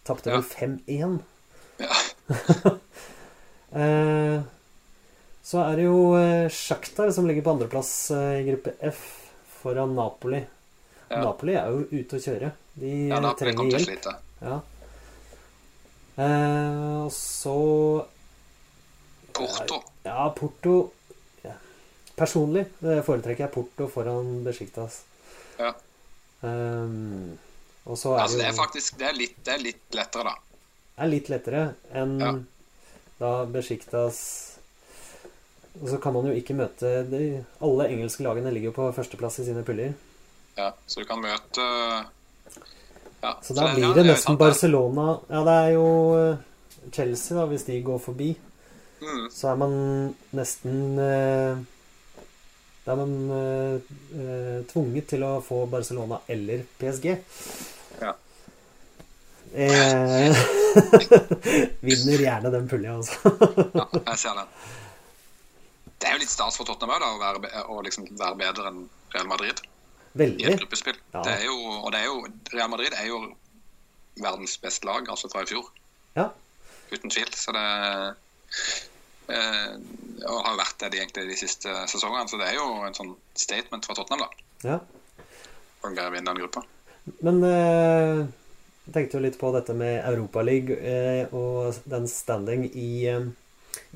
Tapte 0.07 0.33
vel 0.35 0.45
5-1. 0.47 1.19
Ja. 1.83 2.03
Eh, 3.77 4.41
så 5.45 5.59
er 5.61 5.75
det 5.77 5.83
jo 5.85 5.97
Sjaktar 6.15 6.55
Shakhtar 6.55 7.11
som 7.13 7.27
ligger 7.29 7.45
på 7.45 7.53
andreplass 7.53 7.91
eh, 8.15 8.39
i 8.39 8.45
gruppe 8.47 8.73
F 8.89 9.03
foran 9.59 9.93
Napoli. 9.99 10.39
Ja. 11.11 11.19
Napoli 11.21 11.59
er 11.59 11.75
jo 11.75 11.83
ute 11.91 12.17
å 12.17 12.23
kjøre. 12.23 12.53
De 12.79 12.93
ja, 13.11 13.19
Napoli 13.21 13.39
trenger 13.43 13.59
kommer 13.59 13.75
til 13.75 13.77
å 13.77 13.83
hjelp. 13.83 13.91
slite. 13.91 14.15
Ja. 14.47 14.57
Eh, 16.17 17.05
og 17.05 17.13
så 17.13 17.57
Porto. 19.37 19.83
Ja, 20.07 20.31
Porto 20.33 20.77
ja. 21.45 21.53
Personlig 22.17 22.63
eh, 22.81 23.03
foretrekker 23.05 23.45
jeg 23.45 23.55
Porto 23.59 23.91
foran 23.93 24.39
Besjiktas. 24.47 25.03
Ja. 25.61 25.75
Um, 26.41 27.37
Altså, 27.87 28.17
det 28.41 28.47
er 28.49 28.57
faktisk 28.57 28.99
det 28.99 29.07
er 29.09 29.17
litt, 29.17 29.37
det 29.47 29.53
er 29.55 29.63
litt 29.63 29.95
lettere, 29.95 30.33
da. 30.33 30.35
Det 30.97 31.05
er 31.05 31.11
litt 31.13 31.29
lettere 31.31 31.63
enn 31.93 32.15
Ja. 32.21 32.33
da 33.21 33.31
Besjiktas 33.47 34.19
Og 35.83 35.91
så 35.93 35.99
kan 36.01 36.15
man 36.17 36.25
jo 36.27 36.33
ikke 36.33 36.57
møte 36.57 37.05
de, 37.11 37.45
Alle 37.61 37.89
engelske 37.93 38.25
lagene 38.25 38.51
ligger 38.55 38.71
jo 38.73 38.77
på 38.79 38.87
førsteplass 38.97 39.39
i 39.43 39.45
sine 39.51 39.63
puller. 39.63 39.93
Ja, 40.57 40.71
så 40.89 41.03
du 41.03 41.07
kan 41.07 41.21
møte 41.21 41.67
ja, 43.23 43.35
Så 43.43 43.55
da 43.55 43.75
blir 43.75 43.93
det 43.95 44.07
nesten. 44.09 44.39
Barcelona 44.41 45.19
Ja, 45.29 45.45
det 45.45 45.57
er 45.67 45.71
jo 45.77 45.87
eh, 46.17 46.37
Chelsea, 46.93 47.37
da, 47.37 47.45
hvis 47.51 47.65
de 47.67 47.81
går 47.83 47.99
forbi. 47.99 48.29
Mm. 49.03 49.25
Så 49.35 49.49
er 49.51 49.57
man 49.61 49.73
nesten 50.39 50.99
eh, 51.03 51.59
Da 52.87 52.95
er 52.95 53.01
man 53.03 53.15
eh, 53.37 54.61
tvunget 54.71 55.09
til 55.13 55.25
å 55.27 55.37
få 55.45 55.65
Barcelona 55.71 56.21
eller 56.31 56.65
PSG. 56.81 57.11
Eh, 59.57 60.37
vinner 61.87 62.25
gjerne 62.27 62.51
den 62.53 62.67
pulja, 62.69 62.97
altså. 62.99 63.33
Ja, 63.73 63.87
jeg 63.95 64.19
ser 64.21 64.37
den. 64.37 64.51
Det 65.97 66.11
er 66.11 66.19
jo 66.19 66.21
litt 66.21 66.33
stas 66.33 66.59
for 66.59 66.69
Tottenham 66.69 67.01
da, 67.01 67.09
å, 67.15 67.21
være, 67.23 67.65
å 67.73 67.81
liksom 67.87 68.11
være 68.19 68.37
bedre 68.43 68.69
enn 68.69 68.83
Real 69.15 69.31
Madrid 69.31 69.63
i 70.17 70.45
et 70.45 70.61
gruppespill. 70.61 70.97
Ja. 71.15 71.23
Det 71.25 71.37
jo, 71.45 71.57
og 71.57 71.89
det 71.93 72.03
er 72.03 72.11
jo, 72.11 72.19
Real 72.53 72.71
Madrid 72.73 72.97
er 72.97 73.09
jo 73.09 73.23
verdens 74.21 74.57
beste 74.61 74.89
lag, 74.89 75.09
altså 75.09 75.31
fra 75.33 75.45
i 75.45 75.49
fjor. 75.49 75.69
Ja. 76.17 76.31
Uten 76.93 77.13
tvil. 77.13 77.33
Så 77.37 77.53
det 77.57 77.65
eh, 79.33 79.73
og 80.27 80.41
har 80.47 80.57
vært 80.61 80.79
det 80.81 80.93
de 80.95 81.01
egentlig 81.03 81.27
de 81.31 81.39
siste 81.39 81.73
sesongene. 81.91 82.29
Så 82.31 82.41
det 82.41 82.49
er 82.51 82.59
jo 82.59 82.69
en 82.87 82.97
sånn 82.97 83.13
statement 83.37 83.89
fra 83.89 83.97
Tottenham, 83.99 84.27
da. 84.27 84.73
ja. 84.73 84.81
Å 85.85 85.93
vinne 85.93 86.25
den 86.27 86.41
gruppa. 86.41 86.65
Men 87.23 87.45
eh, 87.47 88.23
jeg 88.87 88.95
tenkte 88.95 89.19
jo 89.19 89.25
litt 89.25 89.37
på 89.41 89.51
dette 89.51 89.75
med 89.75 89.99
Europaligaen 90.07 90.79
eh, 90.87 91.35
og 91.35 91.75
den 91.91 92.07
standing 92.07 92.69
i, 92.71 92.91
eh, 93.11 93.27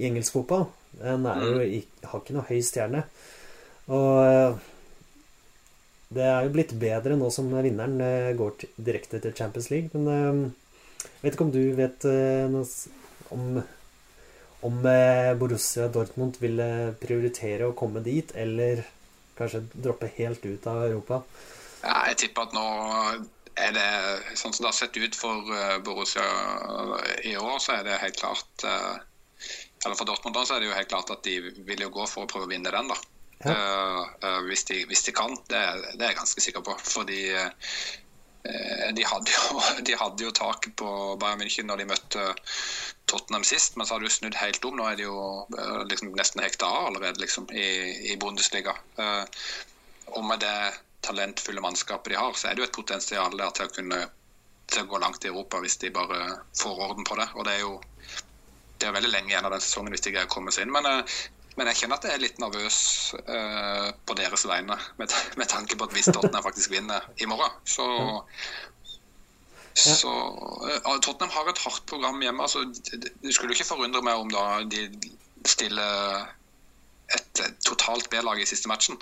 i 0.02 0.08
engelsk 0.08 0.34
fotball. 0.34 0.66
Den 0.98 1.28
jo 1.30 1.60
ikke, 1.62 2.08
har 2.10 2.24
ikke 2.24 2.34
noe 2.34 2.48
høy 2.48 2.58
stjerne. 2.66 3.04
Og 3.94 4.18
eh, 4.24 4.58
det 6.10 6.26
er 6.26 6.42
jo 6.42 6.54
blitt 6.56 6.74
bedre 6.82 7.14
nå 7.14 7.30
som 7.30 7.52
vinneren 7.54 8.34
går 8.34 8.66
direkte 8.82 9.22
til 9.22 9.36
Champions 9.38 9.70
League. 9.70 9.94
Men 9.94 10.50
jeg 10.98 11.20
vet 11.22 11.36
ikke 11.36 11.46
om 11.46 11.54
du 11.54 11.62
vet 11.78 12.08
noe 12.50 12.66
om 13.30 13.60
om 14.60 14.82
Borussia 15.40 15.86
Dortmund 15.88 16.36
ville 16.42 16.90
prioritere 17.00 17.70
å 17.70 17.72
komme 17.72 18.02
dit, 18.04 18.34
eller 18.36 18.82
kanskje 19.38 19.62
droppe 19.72 20.10
helt 20.18 20.44
ut 20.44 20.66
av 20.68 20.82
Europa? 20.84 21.22
Ja, 21.80 21.94
jeg 22.10 22.18
tipper 22.26 22.44
at 22.44 22.58
nå 22.58 22.66
er 23.58 23.72
det 23.74 24.36
sånn 24.38 24.52
som 24.52 24.64
det 24.64 24.70
har 24.70 24.78
sett 24.78 24.96
ut 24.96 25.16
for 25.18 25.54
eh, 25.56 25.78
Borussia 25.84 26.26
i 27.26 27.36
år, 27.36 27.56
så 27.62 27.78
er 27.78 27.86
det 27.88 28.00
helt 28.02 28.18
klart 28.20 28.66
eh, 28.66 28.98
Eller 29.84 29.96
for 29.96 30.08
Dortmund 30.08 30.36
da, 30.36 30.44
så 30.46 30.56
er 30.56 30.62
det 30.62 30.70
jo 30.70 30.76
helt 30.76 30.90
klart 30.92 31.10
at 31.12 31.24
de 31.24 31.38
vil 31.66 31.86
jo 31.86 31.92
gå 31.94 32.06
for 32.10 32.26
å 32.26 32.30
prøve 32.30 32.48
å 32.48 32.52
vinne 32.52 32.72
den, 32.72 32.90
da. 32.90 32.98
Ja. 33.44 33.52
Eh, 33.52 34.02
eh, 34.28 34.40
hvis, 34.48 34.64
de, 34.68 34.82
hvis 34.90 35.04
de 35.06 35.14
kan. 35.16 35.36
Det, 35.48 35.60
det 35.96 36.04
er 36.04 36.12
jeg 36.12 36.20
ganske 36.20 36.44
sikker 36.44 36.64
på. 36.66 36.76
Fordi 36.84 37.20
eh, 37.32 38.90
de, 38.96 39.06
hadde 39.06 39.32
jo, 39.32 39.62
de 39.86 39.96
hadde 39.96 40.26
jo 40.26 40.34
taket 40.36 40.76
på 40.80 40.90
Bayern 41.20 41.40
München 41.40 41.70
når 41.70 41.82
de 41.82 41.88
møtte 41.94 42.28
Tottenham 43.10 43.44
sist, 43.46 43.76
men 43.76 43.88
så 43.88 43.96
har 43.96 44.02
det 44.02 44.10
jo 44.10 44.18
snudd 44.18 44.38
helt 44.38 44.68
om. 44.68 44.76
Nå 44.76 44.86
er 44.90 45.00
de 45.00 45.08
jo 45.08 45.24
eh, 45.56 45.80
liksom 45.90 46.12
nesten 46.16 46.44
hekta 46.44 46.68
av 46.68 46.90
allerede 46.92 47.24
liksom, 47.24 47.48
i, 47.50 48.12
i 48.12 48.20
Bundesliga. 48.20 48.76
Eh, 49.00 49.24
og 50.10 50.24
med 50.26 50.42
det 50.44 50.56
talentfulle 51.06 51.62
mannskapet 51.64 52.12
de 52.12 52.18
har, 52.20 52.34
så 52.36 52.48
er 52.48 52.56
det 52.56 52.64
jo 52.64 52.68
et 52.68 52.76
potensial 52.76 53.36
der 53.38 53.52
til 53.56 53.68
å 53.68 53.74
kunne 53.74 54.00
til 54.70 54.84
å 54.84 54.90
gå 54.92 55.00
langt 55.02 55.24
i 55.26 55.30
Europa 55.30 55.58
hvis 55.62 55.80
de 55.82 55.90
bare 55.94 56.20
får 56.58 56.82
orden 56.86 57.06
på 57.06 57.16
det. 57.18 57.26
Og 57.34 57.46
det 57.46 57.56
er 57.56 57.64
jo 57.64 57.74
det 58.80 58.88
er 58.88 58.96
veldig 58.96 59.12
lenge 59.12 59.34
igjen 59.34 59.44
av 59.44 59.52
den 59.52 59.62
sesongen 59.62 59.92
hvis 59.92 60.06
de 60.06 60.14
greier 60.14 60.28
å 60.28 60.32
komme 60.32 60.52
seg 60.54 60.66
inn. 60.66 60.72
Men, 60.72 60.86
eh, 60.88 61.20
men 61.58 61.68
jeg 61.68 61.82
kjenner 61.82 61.98
at 61.98 62.06
jeg 62.08 62.16
er 62.16 62.22
litt 62.22 62.40
nervøs 62.40 62.78
eh, 63.20 63.88
på 64.08 64.16
deres 64.16 64.46
vegne, 64.48 64.78
med, 65.00 65.14
med 65.36 65.50
tanke 65.52 65.76
på 65.76 65.88
at 65.88 65.96
hvis 65.96 66.08
Tottenham 66.08 66.46
faktisk 66.46 66.72
vinner 66.72 67.04
i 67.20 67.28
morgen, 67.28 67.52
så 67.68 67.88
så 69.80 70.10
eh, 70.66 70.96
Tottenham 71.04 71.32
har 71.34 71.50
et 71.50 71.62
hardt 71.62 71.84
program 71.90 72.22
hjemme. 72.24 72.42
altså 72.42 72.64
Det 72.90 73.34
skulle 73.34 73.54
ikke 73.54 73.68
forundre 73.68 74.02
meg 74.04 74.22
om 74.22 74.32
da 74.32 74.62
de 74.66 74.88
stiller 75.48 76.26
et 77.14 77.42
totalt 77.66 78.10
B-lag 78.10 78.40
i 78.40 78.48
siste 78.48 78.70
matchen. 78.70 78.98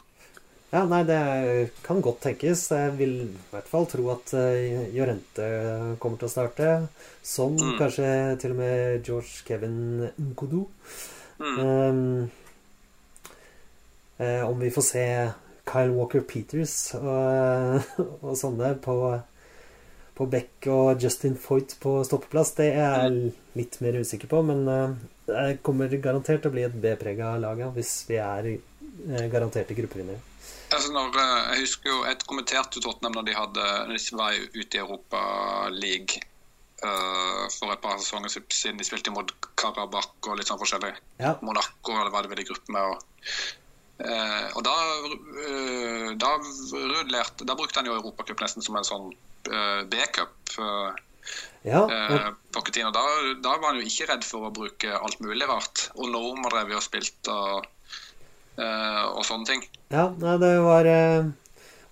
Ja, 0.69 0.83
nei, 0.85 1.01
det 1.09 1.19
kan 1.81 2.03
godt 2.05 2.21
tenkes. 2.27 2.67
Jeg 2.77 2.93
vil 2.99 3.15
i 3.25 3.29
hvert 3.55 3.69
fall 3.71 3.87
tro 3.89 4.11
at 4.13 4.35
uh, 4.37 4.83
Jorente 4.93 5.47
kommer 6.03 6.21
til 6.21 6.29
å 6.29 6.33
starte. 6.35 6.73
Sånn 7.25 7.57
Mm. 7.57 7.79
kanskje 7.81 8.11
til 8.43 8.53
og 8.53 8.59
med 8.61 9.07
George 9.09 9.47
Kevin 9.49 9.79
Nkodo. 10.21 10.67
Mm. 11.41 11.57
Um, 11.65 12.31
uh, 14.21 14.45
om 14.51 14.61
vi 14.61 14.71
får 14.75 14.89
se 14.91 15.07
Kyle 15.69 15.97
Walker 15.97 16.21
Peters 16.21 16.77
og, 17.01 17.89
og 18.27 18.37
sånne 18.37 18.75
på, 18.85 19.01
på 20.21 20.29
Beck 20.37 20.69
og 20.69 21.01
Justin 21.01 21.37
Foyt 21.41 21.79
på 21.81 22.03
stoppeplass, 22.05 22.53
det 22.61 22.75
er 22.75 23.09
jeg 23.09 23.33
litt 23.57 23.81
mer 23.85 24.03
usikker 24.05 24.29
på. 24.29 24.45
Men 24.45 24.67
uh, 24.69 24.97
det 25.29 25.63
kommer 25.65 25.89
garantert 25.97 26.45
til 26.45 26.53
å 26.53 26.57
bli 26.59 26.69
et 26.69 26.77
B-prega 26.77 27.39
lag 27.41 27.71
hvis 27.77 28.03
vi 28.09 28.21
er 28.21 28.53
eh, 28.53 29.29
garanterte 29.33 29.77
gruppevinnere. 29.77 30.28
Altså 30.69 30.91
når, 30.93 31.15
eh, 31.17 31.45
jeg 31.53 31.65
husker 31.65 31.91
jo 31.91 32.01
Jeg 32.05 32.25
kommenterte 32.27 32.77
til 32.77 32.85
Tottenham 32.85 33.17
når 33.19 33.29
de, 33.29 33.37
hadde, 33.37 33.69
når 33.89 33.95
de 33.97 34.19
var 34.19 34.41
ute 34.55 34.77
i 34.77 34.83
Europa 34.83 35.21
League 35.75 36.21
uh, 36.85 37.47
for 37.55 37.73
et 37.73 37.81
par 37.85 37.97
sesonger 37.99 38.35
siden 38.35 38.81
de 38.81 38.87
spilte 38.87 39.15
mot 39.15 39.33
Karabakh 39.59 40.29
og 40.29 40.37
litt 40.39 40.51
sånn 40.51 40.61
forskjellig. 40.61 40.93
Ja. 41.23 41.37
Monaco 41.43 41.97
eller 41.97 42.13
hva 42.13 42.23
det 42.23 42.31
var 42.31 42.43
i 42.43 42.47
gruppe 42.47 42.75
med. 42.75 42.93
Og, 42.93 43.33
uh, 44.05 44.47
og 44.59 44.63
da, 44.69 44.77
uh, 45.41 46.11
da, 46.21 46.35
rullerte, 46.93 47.49
da 47.49 47.57
brukte 47.59 47.81
han 47.81 47.89
jo 47.91 47.97
Europacup 47.99 48.45
nesten 48.45 48.65
som 48.65 48.79
en 48.79 48.87
sånn 48.87 49.11
B-cup. 49.89 50.53
Ja, 51.67 51.81
eh. 51.89 52.29
Da, 52.53 53.03
da 53.43 53.55
var 53.57 53.71
han 53.71 53.81
jo 53.81 53.87
ikke 53.89 54.07
redd 54.11 54.25
for 54.27 54.49
å 54.49 54.53
bruke 54.55 54.93
alt 54.95 55.19
mulig 55.25 55.49
rart. 55.49 55.89
Og 55.97 56.13
Norma 56.13 56.53
drev 56.53 56.75
jo 56.75 56.81
og 56.81 56.85
spilte 56.85 57.35
og, 57.35 57.67
og 58.59 59.25
sånne 59.27 59.47
ting. 59.47 59.63
ja 59.95 60.09
nei, 60.19 60.37
det 60.43 60.53
var 60.65 60.85
eh, 60.91 61.29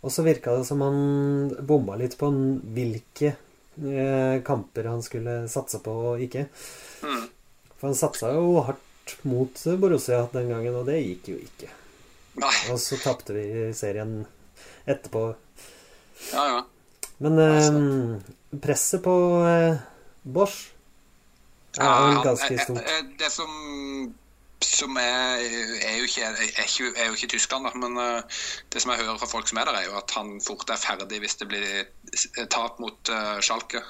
Og 0.03 0.13
så 0.13 0.23
virka 0.27 0.57
det 0.59 0.67
som 0.69 0.83
han 0.85 0.99
bomma 1.67 1.97
litt 1.99 2.17
på 2.19 2.29
hvilke 2.75 3.33
eh, 3.33 4.43
kamper 4.47 4.85
han 4.91 5.03
skulle 5.03 5.49
satse 5.51 5.81
på 5.83 5.95
og 6.13 6.21
ikke. 6.27 6.47
Mm. 7.03 7.25
For 7.79 7.89
han 7.91 7.97
satsa 7.99 8.31
jo 8.35 8.61
hardt 8.67 9.17
mot 9.27 9.63
Borussia 9.81 10.25
den 10.33 10.49
gangen, 10.51 10.75
og 10.79 10.87
det 10.89 11.01
gikk 11.03 11.29
jo 11.35 11.41
ikke. 11.43 11.71
Nei, 12.37 12.53
Og 12.71 12.79
så 12.83 12.99
tapte 13.01 13.35
vi 13.37 13.45
serien 13.75 14.19
etterpå. 14.87 15.35
ja, 16.33 16.47
ja. 16.55 16.63
Men 17.19 17.39
eh, 17.41 18.59
presset 18.61 19.03
på 19.05 19.15
eh, 19.49 19.79
Bosch 20.23 20.73
er 21.79 21.85
Ja, 21.85 22.23
ganske 22.25 22.55
eh, 22.55 22.61
stort. 22.63 22.79
eh, 22.85 23.03
Det 23.19 23.31
som, 23.33 23.51
som 24.65 24.97
er, 24.97 25.43
er, 25.85 25.99
jo 25.99 26.07
ikke, 26.09 26.25
er, 26.31 26.65
ikke, 26.65 26.93
er 26.97 27.11
jo 27.11 27.19
ikke 27.19 27.29
Tyskland, 27.35 27.69
da, 27.69 27.75
men 27.77 27.99
uh, 28.01 28.41
det 28.73 28.83
som 28.83 28.93
jeg 28.93 29.03
hører 29.03 29.21
fra 29.21 29.29
folk 29.29 29.51
som 29.51 29.61
er 29.61 29.69
der, 29.69 29.81
er 29.81 29.91
jo 29.91 29.99
at 29.99 30.15
han 30.17 30.37
fort 30.45 30.71
er 30.73 30.81
ferdig 30.81 31.21
hvis 31.23 31.39
det 31.43 31.51
blir 31.51 32.47
tap 32.53 32.81
mot 32.81 33.13
uh, 33.13 33.37
Schalke 33.45 33.83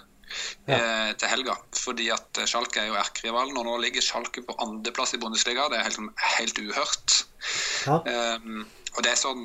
ja. 0.67 1.13
til 1.19 1.29
helga. 1.31 1.57
Fordi 1.79 2.09
at 2.15 2.41
eh, 2.41 2.49
Schalke 2.51 2.83
er 2.83 2.91
jo 2.91 2.99
erkerivalen, 2.99 3.57
og 3.57 3.69
nå 3.69 3.77
ligger 3.85 4.05
Schalke 4.05 4.43
på 4.47 4.57
andreplass 4.63 5.15
i 5.15 5.21
Bundesliga. 5.23 5.69
Det 5.71 5.79
er 5.79 5.87
helt, 5.87 6.25
helt 6.39 6.59
uhørt. 6.63 7.21
Ja. 7.87 8.01
Um, 8.37 8.65
og 8.97 9.05
det 9.05 9.13
er 9.13 9.21
sånn 9.21 9.45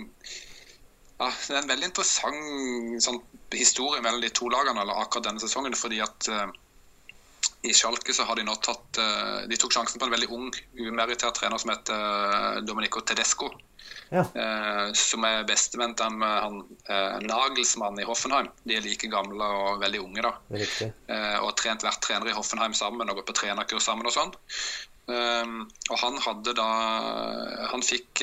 ja, 1.19 1.27
Det 1.27 1.53
er 1.53 1.59
en 1.59 1.69
veldig 1.69 1.89
interessant 1.91 3.03
sånn, 3.05 3.19
historie 3.53 4.01
mellom 4.01 4.23
de 4.23 4.31
to 4.33 4.47
lagene 4.49 4.81
eller 4.81 5.03
akkurat 5.03 5.27
denne 5.27 5.43
sesongen. 5.43 5.75
fordi 5.77 6.01
at 6.01 6.29
eh, 6.31 6.47
i 7.61 7.73
Schalke 7.73 8.13
så 8.13 8.25
har 8.25 8.35
de 8.35 8.45
nå 8.45 8.55
tatt 8.63 8.97
eh, 9.01 9.41
De 9.49 9.57
tok 9.59 9.73
sjansen 9.75 10.01
på 10.01 10.07
en 10.07 10.13
veldig 10.13 10.29
ung, 10.33 10.49
umeritert 10.79 11.37
trener 11.37 11.61
som 11.61 11.73
heter 11.73 11.97
eh, 11.97 12.61
Domenico 12.65 13.03
Tedesco. 13.05 13.51
Ja. 14.11 14.25
eh, 14.35 14.89
som 14.97 15.23
er 15.23 15.45
bestevenn 15.47 15.93
med 16.19 16.33
han 16.43 16.57
Nagelsmann 17.23 17.99
i 18.01 18.07
Hoffenheim. 18.07 18.49
De 18.67 18.75
er 18.75 18.83
like 18.83 19.07
gamle 19.11 19.45
og 19.55 19.79
veldig 19.83 20.01
unge. 20.03 20.25
da 20.25 20.33
Riktig. 20.51 20.89
Og 21.07 21.45
har 21.47 21.55
trent 21.59 21.85
hvert 21.85 22.01
trener 22.03 22.27
i 22.27 22.35
Hoffenheim 22.35 22.75
sammen 22.75 23.07
og 23.07 23.21
gått 23.21 23.29
på 23.29 23.37
trenerkurs 23.39 23.87
sammen 23.87 24.09
og 24.09 24.15
sånn. 24.15 24.33
Um, 25.11 25.63
og 25.89 25.97
han 25.97 26.19
hadde 26.23 26.53
da 26.55 26.67
Han 27.71 27.81
fikk 27.83 28.21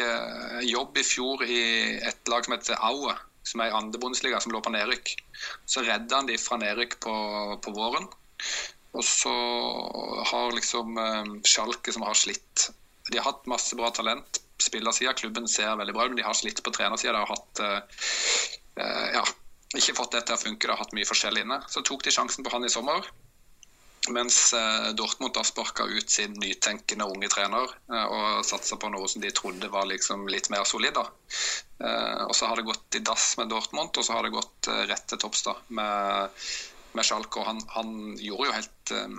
jobb 0.65 0.97
i 0.97 1.05
fjor 1.05 1.43
i 1.45 1.63
et 2.07 2.31
lag 2.31 2.47
som 2.47 2.55
heter 2.55 2.79
Aue, 2.87 3.17
som 3.49 3.65
er 3.65 3.73
i 3.73 3.77
andre 3.81 4.01
bondesliga, 4.01 4.41
som 4.45 4.53
lå 4.53 4.61
på 4.65 4.73
nedrykk. 4.77 5.17
Så 5.65 5.85
redda 5.89 6.21
han 6.21 6.29
de 6.29 6.37
fra 6.41 6.61
nedrykk 6.61 7.01
på, 7.05 7.17
på 7.65 7.75
våren. 7.77 8.09
Og 8.97 9.05
så 9.05 9.33
har 10.31 10.53
liksom 10.53 10.99
eh, 10.99 11.33
Schalke, 11.45 11.93
som 11.93 12.07
har 12.07 12.17
slitt 12.17 12.71
De 13.11 13.19
har 13.19 13.29
hatt 13.29 13.49
masse 13.51 13.77
bra 13.77 13.91
talent. 13.95 14.41
Spillersida, 14.59 15.13
klubben 15.15 15.49
ser 15.49 15.77
veldig 15.79 15.95
bra 15.95 16.07
ut, 16.07 16.15
men 16.15 16.21
de 16.21 16.27
har 16.27 16.37
slitt 16.37 16.63
på 16.65 16.73
trenersida. 16.75 17.15
De 17.15 17.23
har 17.23 17.31
hatt 17.31 17.63
eh, 17.65 18.03
eh, 18.83 19.07
ja, 19.19 19.25
ikke 19.77 19.97
fått 20.01 20.17
det 20.17 20.25
til 20.27 20.39
å 20.39 20.43
funke. 20.43 20.67
De 20.67 20.75
har 20.75 20.83
hatt 20.83 20.97
mye 20.97 21.09
forskjell 21.09 21.41
inne. 21.45 21.61
Så 21.71 21.85
tok 21.87 22.05
de 22.05 22.15
sjansen 22.15 22.47
på 22.47 22.53
han 22.55 22.67
i 22.67 22.73
sommer. 22.73 23.07
Mens 24.15 24.55
eh, 24.57 24.89
Dortmund 24.97 25.37
da 25.37 25.45
sparka 25.45 25.85
ut 25.85 26.11
sin 26.11 26.33
nytenkende 26.41 27.07
unge 27.13 27.29
trener 27.29 27.69
eh, 27.93 28.07
og 28.07 28.47
satsa 28.49 28.79
på 28.81 28.89
noe 28.93 29.09
som 29.11 29.21
de 29.23 29.31
trodde 29.37 29.69
var 29.73 29.89
liksom 29.91 30.25
litt 30.33 30.49
mer 30.55 30.65
solid. 30.69 30.97
da. 30.97 31.07
Og 32.27 32.35
så 32.35 32.49
har 32.51 32.59
det 32.59 32.67
gått 32.67 32.97
i 32.99 33.05
dass 33.07 33.37
med 33.39 33.53
Dortmund, 33.53 33.93
og 33.95 34.05
så 34.05 34.17
har 34.17 34.27
det 34.27 34.35
gått 34.35 34.67
rett 34.91 35.05
til 35.07 35.21
topps 35.23 35.45
med, 35.71 36.41
med 36.97 37.05
Schalke. 37.05 37.41
Og 37.41 37.47
han, 37.47 37.61
han 37.75 37.93
gjorde 38.21 38.49
jo 38.49 38.57
helt 38.57 38.93
um, 38.97 39.19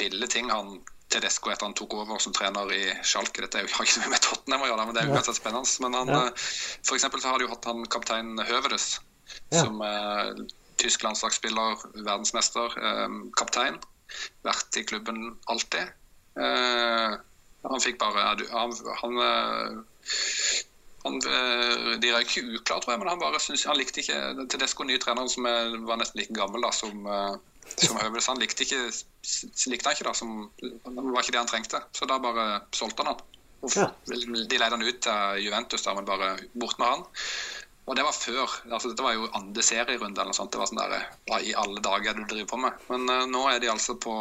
ville 0.00 0.26
ting, 0.32 0.50
han 0.50 0.80
Tedesco, 1.12 1.50
etter 1.52 1.68
han 1.68 1.74
tok 1.78 1.92
over 1.94 2.18
som 2.18 2.32
trener 2.34 2.70
i 2.74 2.82
Schalke. 3.06 3.44
Dette 3.44 3.60
er 3.60 3.66
jo, 3.66 3.72
har 3.76 3.84
ikke 3.86 3.94
så 3.98 4.04
mye 4.04 4.14
med 4.16 4.24
Tottenham 4.24 4.64
å 4.66 4.70
gjøre, 4.70 4.86
men 4.88 4.96
det 4.96 5.02
er 5.04 5.10
jo 5.10 5.16
uansett 5.18 5.38
spennende. 5.38 5.76
Men 5.84 5.98
han, 6.00 6.08
Ja. 6.14 6.20
eh, 6.26 6.46
for 6.88 6.96
eksempel 6.98 7.22
så 7.22 7.30
har 7.32 7.38
de 7.38 7.46
jo 7.46 7.52
hatt 7.54 7.68
han 7.70 7.84
kaptein 7.86 8.34
Høvedes, 8.48 8.88
Ja. 9.52 9.62
som 9.64 9.80
er 9.86 10.34
tysk 10.80 11.04
landslagsspiller, 11.06 11.84
verdensmester, 12.02 12.74
eh, 12.80 13.20
kaptein. 13.38 13.78
Vært 14.44 14.76
i 14.80 14.84
klubben 14.84 15.38
alltid. 15.50 15.92
Eh, 16.36 17.14
han 17.64 17.80
fikk 17.80 17.96
bare 17.98 18.34
Han, 18.50 18.72
han, 19.00 19.18
eh, 19.22 20.64
han 21.04 21.18
eh, 21.20 21.88
De 22.00 22.12
røyk 22.14 22.30
ikke 22.30 22.58
uklar, 22.58 22.80
tror 22.80 22.94
jeg, 22.94 23.02
men 23.02 23.10
han 23.12 23.20
bare 23.20 23.40
synes, 23.42 23.66
han 23.68 23.78
likte 23.78 24.00
ikke 24.00 24.46
Tedesco, 24.52 24.86
nye 24.88 25.00
treneren, 25.02 25.30
som 25.30 25.48
er, 25.48 25.76
var 25.84 26.00
nesten 26.00 26.22
like 26.22 26.36
gammel 26.36 26.64
da, 26.64 26.72
som, 26.72 27.04
eh, 27.04 27.34
som 27.74 28.00
Høvedes. 28.00 28.30
Han 28.32 28.40
likte, 28.40 28.64
ikke, 28.64 28.80
likte 29.72 29.90
han 29.90 29.98
ikke 29.98 30.08
da, 30.08 30.14
som, 30.16 30.36
det 30.62 30.84
var 30.86 31.20
ikke 31.20 31.36
det 31.36 31.42
han 31.42 31.50
trengte. 31.50 31.82
Så 31.96 32.08
da 32.08 32.20
bare 32.22 32.48
solgte 32.76 33.04
han 33.04 33.12
han. 33.12 33.26
Ja. 33.72 33.90
De 34.08 34.58
leide 34.60 34.72
han 34.74 34.84
ut 34.84 35.04
til 35.04 35.44
Juventus, 35.46 35.84
da, 35.84 35.94
men 35.96 36.08
bare 36.08 36.34
bort 36.52 36.80
med 36.80 36.90
han. 36.90 37.06
Og 37.84 37.96
det 37.98 38.04
var 38.06 38.16
før. 38.16 38.52
altså 38.72 38.90
Dette 38.90 39.04
var 39.04 39.12
jo 39.12 39.28
andre 39.36 39.62
serierunde. 39.64 40.16
eller 40.16 40.32
noe 40.32 40.36
sånt. 40.36 40.52
Det 40.54 40.60
var 40.60 40.70
sånn 40.70 40.80
der, 40.80 41.08
Hva 41.28 41.40
i 41.44 41.52
alle 41.60 41.82
dager 41.84 42.12
er 42.14 42.20
du 42.20 42.24
driver 42.30 42.48
på 42.54 42.60
med? 42.62 42.86
Men 42.88 43.04
uh, 43.12 43.26
nå 43.28 43.42
er 43.50 43.60
de 43.60 43.68
altså 43.72 43.96
på 44.00 44.14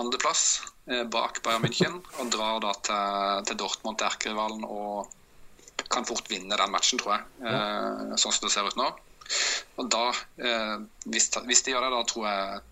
andreplass 0.00 0.62
eh, 0.88 1.04
bak 1.04 1.42
Bayern 1.44 1.62
München 1.62 2.00
og 2.18 2.32
drar 2.32 2.62
da 2.64 2.72
til, 2.86 3.44
til 3.50 3.60
Dortmund, 3.60 4.00
til 4.00 4.08
erkerivalen, 4.08 4.64
og 4.64 5.12
kan 5.90 6.06
fort 6.08 6.30
vinne 6.30 6.56
den 6.56 6.72
matchen, 6.72 7.00
tror 7.00 7.16
jeg. 7.16 7.26
Ja. 7.44 8.16
sånn 8.16 8.32
som 8.32 8.46
det 8.46 8.52
ser 8.54 8.68
ut 8.68 8.78
nå. 8.80 8.88
Og 9.80 9.90
da, 9.92 10.06
eh, 10.38 10.76
hvis, 11.10 11.30
hvis 11.48 11.64
de 11.64 11.74
gjør 11.74 11.86
det, 11.86 11.92
da 11.94 12.02
tror 12.08 12.26
jeg 12.28 12.62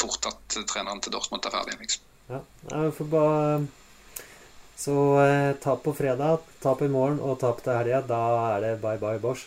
fort 0.00 0.28
at 0.30 0.58
treneren 0.70 1.00
til 1.04 1.14
Dortmund 1.14 1.46
er 1.46 1.54
ferdig. 1.54 1.78
liksom. 1.80 2.02
Ja. 2.32 2.40
Vi 2.70 2.90
får 2.96 3.08
bare 3.12 3.66
Så 4.82 4.94
eh, 5.22 5.52
tap 5.62 5.82
på 5.84 5.92
fredag, 5.94 6.42
tap 6.62 6.80
i 6.82 6.88
morgen 6.90 7.20
og 7.22 7.38
tap 7.38 7.60
til 7.62 7.76
helga. 7.76 8.00
Da 8.08 8.22
er 8.56 8.64
det 8.64 8.80
bye 8.82 8.98
bye 8.98 9.20
Bosch. 9.22 9.46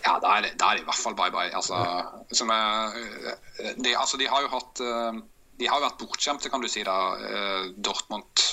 Ja, 0.00 0.14
da 0.22 0.36
er, 0.38 0.46
det, 0.46 0.54
da 0.60 0.70
er 0.70 0.78
det 0.78 0.84
i 0.84 0.88
hvert 0.88 1.02
fall 1.02 1.16
bye-bye. 1.18 1.50
Altså, 1.56 1.76
som 2.32 2.48
er, 2.54 2.94
de, 3.76 3.92
altså, 3.92 4.16
de 4.16 4.28
har 4.30 4.46
jo 4.46 4.52
hatt 4.54 4.80
eh, 4.80 5.18
De 5.60 5.68
har 5.68 5.76
jo 5.76 5.84
vært 5.84 5.98
bortskjemte, 6.00 6.48
kan 6.48 6.62
du 6.64 6.68
si, 6.72 6.80
da, 6.86 6.94
eh, 7.20 7.66
Dortmund 7.76 8.46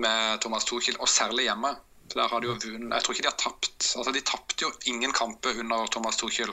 med 0.00 0.40
Thomas 0.40 0.64
Tuchel, 0.64 0.96
og 0.96 1.10
særlig 1.12 1.44
hjemme. 1.50 1.74
Der 2.14 2.28
har 2.30 2.40
de 2.40 2.46
jo 2.50 2.54
vunnet 2.54 2.92
Jeg 2.94 3.02
tror 3.04 3.14
ikke 3.16 3.24
de 3.26 3.30
har 3.32 3.40
tapt 3.40 3.88
Altså, 3.98 4.12
de 4.14 4.20
tapte 4.26 4.62
jo 4.62 4.70
ingen 4.92 5.12
kamper 5.16 5.58
under 5.62 5.86
Thomas 5.92 6.16
Tuchel 6.20 6.52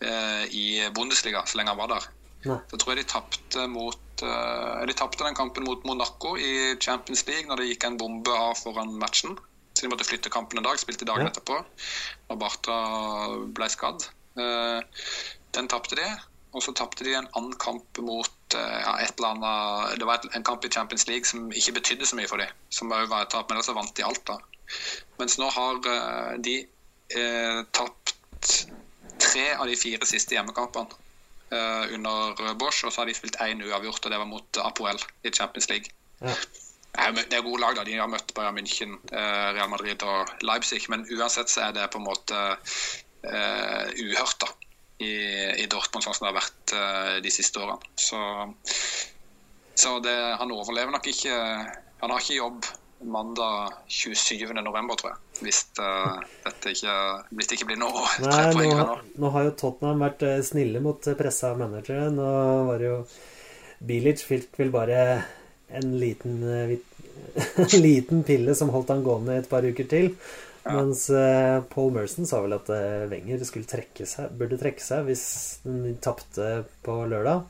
eh, 0.00 0.44
i 0.56 0.64
Bundesliga 0.96 1.42
så 1.46 1.58
lenge 1.60 1.74
han 1.74 1.78
var 1.82 1.90
der. 1.92 2.06
Nei. 2.48 2.56
Så 2.70 2.78
tror 2.80 2.94
jeg 2.94 3.02
de 3.04 3.10
tapte 3.12 3.66
mot 3.68 4.22
eh, 4.24 4.80
De 4.88 4.94
tapte 4.96 5.26
den 5.26 5.36
kampen 5.36 5.66
mot 5.68 5.84
Monaco 5.84 6.36
i 6.40 6.76
Champions 6.80 7.26
League 7.28 7.50
når 7.50 7.60
det 7.60 7.68
gikk 7.74 7.84
en 7.90 7.98
bombe 8.00 8.32
av 8.32 8.56
foran 8.62 8.94
matchen. 9.02 9.36
Så 9.76 9.84
de 9.84 9.90
måtte 9.92 10.06
flytte 10.08 10.32
kampen 10.32 10.58
en 10.58 10.64
dag. 10.66 10.80
Spilte 10.80 11.04
dagen 11.08 11.28
Ja. 11.28 11.30
etterpå. 11.34 11.60
Når 12.30 12.40
Bartra 12.40 12.78
ble 13.56 13.68
skadd. 13.72 14.08
Eh, 14.40 14.80
den 15.56 15.68
tapte 15.68 15.96
de. 16.00 16.08
og 16.52 16.62
så 16.64 16.72
tapte 16.74 17.04
de 17.06 17.12
en 17.14 17.28
annen 17.38 17.54
kamp 17.62 17.98
mot 18.02 18.54
eh, 18.58 18.78
ja, 18.82 18.96
et 19.04 19.12
eller 19.20 19.36
annet 19.36 19.98
Det 20.00 20.06
var 20.08 20.24
en 20.34 20.42
kamp 20.46 20.64
i 20.64 20.70
Champions 20.72 21.06
League 21.06 21.24
som 21.28 21.52
ikke 21.52 21.76
betydde 21.76 22.06
så 22.08 22.16
mye 22.18 22.26
for 22.30 22.42
dem. 22.42 22.48
Som 22.74 22.90
òg 22.90 23.06
var 23.12 23.22
et 23.26 23.30
tap, 23.30 23.46
men 23.50 23.58
ellers 23.60 23.70
vant 23.76 23.94
de 23.94 24.02
alt, 24.06 24.24
da. 24.26 24.38
Mens 25.20 25.38
nå 25.40 25.50
har 25.52 25.80
eh, 25.92 26.32
de 26.46 26.56
eh, 27.16 27.60
tapt 27.76 28.16
tre 29.20 29.46
av 29.54 29.68
de 29.68 29.76
fire 29.76 30.06
siste 30.08 30.36
hjemmekampene 30.36 30.96
eh, 31.52 31.94
under 31.96 32.54
Bosch, 32.60 32.84
og 32.86 32.92
så 32.92 33.02
har 33.02 33.10
de 33.10 33.16
spilt 33.18 33.38
én 33.44 33.62
uavgjort, 33.66 34.04
og 34.04 34.12
det 34.14 34.20
var 34.22 34.30
mot 34.30 34.64
Apoel 34.64 35.00
i 35.22 35.32
Champions 35.34 35.68
League. 35.72 35.92
Ja. 36.20 36.34
Det 36.90 37.36
er 37.36 37.44
gode 37.46 37.60
lag, 37.62 37.76
da. 37.78 37.84
De 37.86 37.94
har 37.96 38.10
møtt 38.10 38.32
Bayern 38.34 38.56
München, 38.58 38.96
eh, 39.12 39.48
Real 39.54 39.70
Madrid 39.70 40.02
og 40.02 40.32
Leipzig. 40.42 40.82
Men 40.90 41.06
uansett 41.14 41.50
så 41.50 41.68
er 41.68 41.76
det 41.76 41.86
på 41.92 42.00
en 42.00 42.06
måte 42.08 42.40
eh, 43.22 43.86
uhørt 44.02 44.40
da, 44.42 44.48
i, 44.98 45.12
i 45.62 45.68
Dortmund, 45.70 46.04
sånn 46.04 46.16
som 46.16 46.26
det 46.26 46.32
har 46.32 46.40
vært 46.40 46.74
eh, 46.76 47.14
de 47.24 47.32
siste 47.32 47.62
årene. 47.62 47.92
Så, 47.94 48.20
så 49.78 49.94
det, 50.04 50.16
han 50.42 50.52
overlever 50.52 50.92
nok 50.92 51.06
ikke 51.08 51.36
Han 52.00 52.12
har 52.12 52.20
ikke 52.20 52.40
jobb 52.40 52.66
mandag 53.02 53.72
27. 53.88 54.52
november, 54.62 54.94
tror 55.00 55.12
jeg. 55.14 55.20
Hvis, 55.40 55.60
uh, 55.80 56.18
dette 56.44 56.72
ikke, 56.74 56.94
hvis 57.32 57.48
det 57.48 57.56
ikke 57.56 57.68
blir 57.70 57.78
noe 57.80 58.02
Nei, 58.20 58.28
tre 58.28 58.50
nå, 58.50 58.58
poeng 58.58 58.74
har- 58.76 59.04
nå 59.22 59.30
har 59.36 59.46
jo 59.46 59.54
Tottenham 59.62 60.02
vært 60.04 60.22
eh, 60.28 60.42
snille 60.44 60.82
mot 60.84 61.06
eh, 61.08 61.16
pressa 61.16 61.54
managere. 61.56 62.10
Nå 62.12 62.26
var 62.68 62.78
det 62.82 62.90
jo 62.90 62.98
Bilic 63.88 64.20
fikk 64.28 64.58
vel 64.60 64.68
bare 64.74 64.98
en 65.72 65.94
liten, 66.02 66.42
en 67.64 67.74
liten 67.80 68.20
pille 68.28 68.54
som 68.58 68.68
holdt 68.74 68.92
han 68.92 69.04
gående 69.06 69.38
et 69.40 69.48
par 69.48 69.64
uker 69.64 69.88
til. 69.88 70.12
Mens 70.68 71.06
eh, 71.08 71.62
Paul 71.72 71.94
Merson 71.96 72.28
sa 72.28 72.42
vel 72.44 72.52
at 72.58 72.68
Wenger 73.08 73.40
skulle 73.48 73.64
trekke 73.70 74.04
seg, 74.04 74.28
burde 74.36 74.58
trekke 74.60 74.84
seg 74.84 75.08
hvis 75.08 75.24
den 75.64 75.96
tapte 76.04 76.66
på 76.84 76.98
lørdag. 77.08 77.46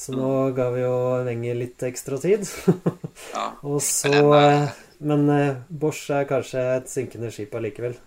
Så 0.00 0.14
nå 0.16 0.28
ga 0.56 0.70
vi 0.72 0.80
jo 0.80 0.94
Wenger 1.26 1.58
litt 1.58 1.88
ekstra 1.90 2.20
tid. 2.22 2.48
Ja. 3.34 3.50
Og 3.68 3.82
så 3.84 4.08
Men 5.04 5.26
eh, 5.28 5.58
Bosch 5.68 6.06
er 6.14 6.28
kanskje 6.28 6.62
et 6.78 6.88
synkende 6.88 7.28
skip 7.34 7.52
allikevel. 7.58 7.98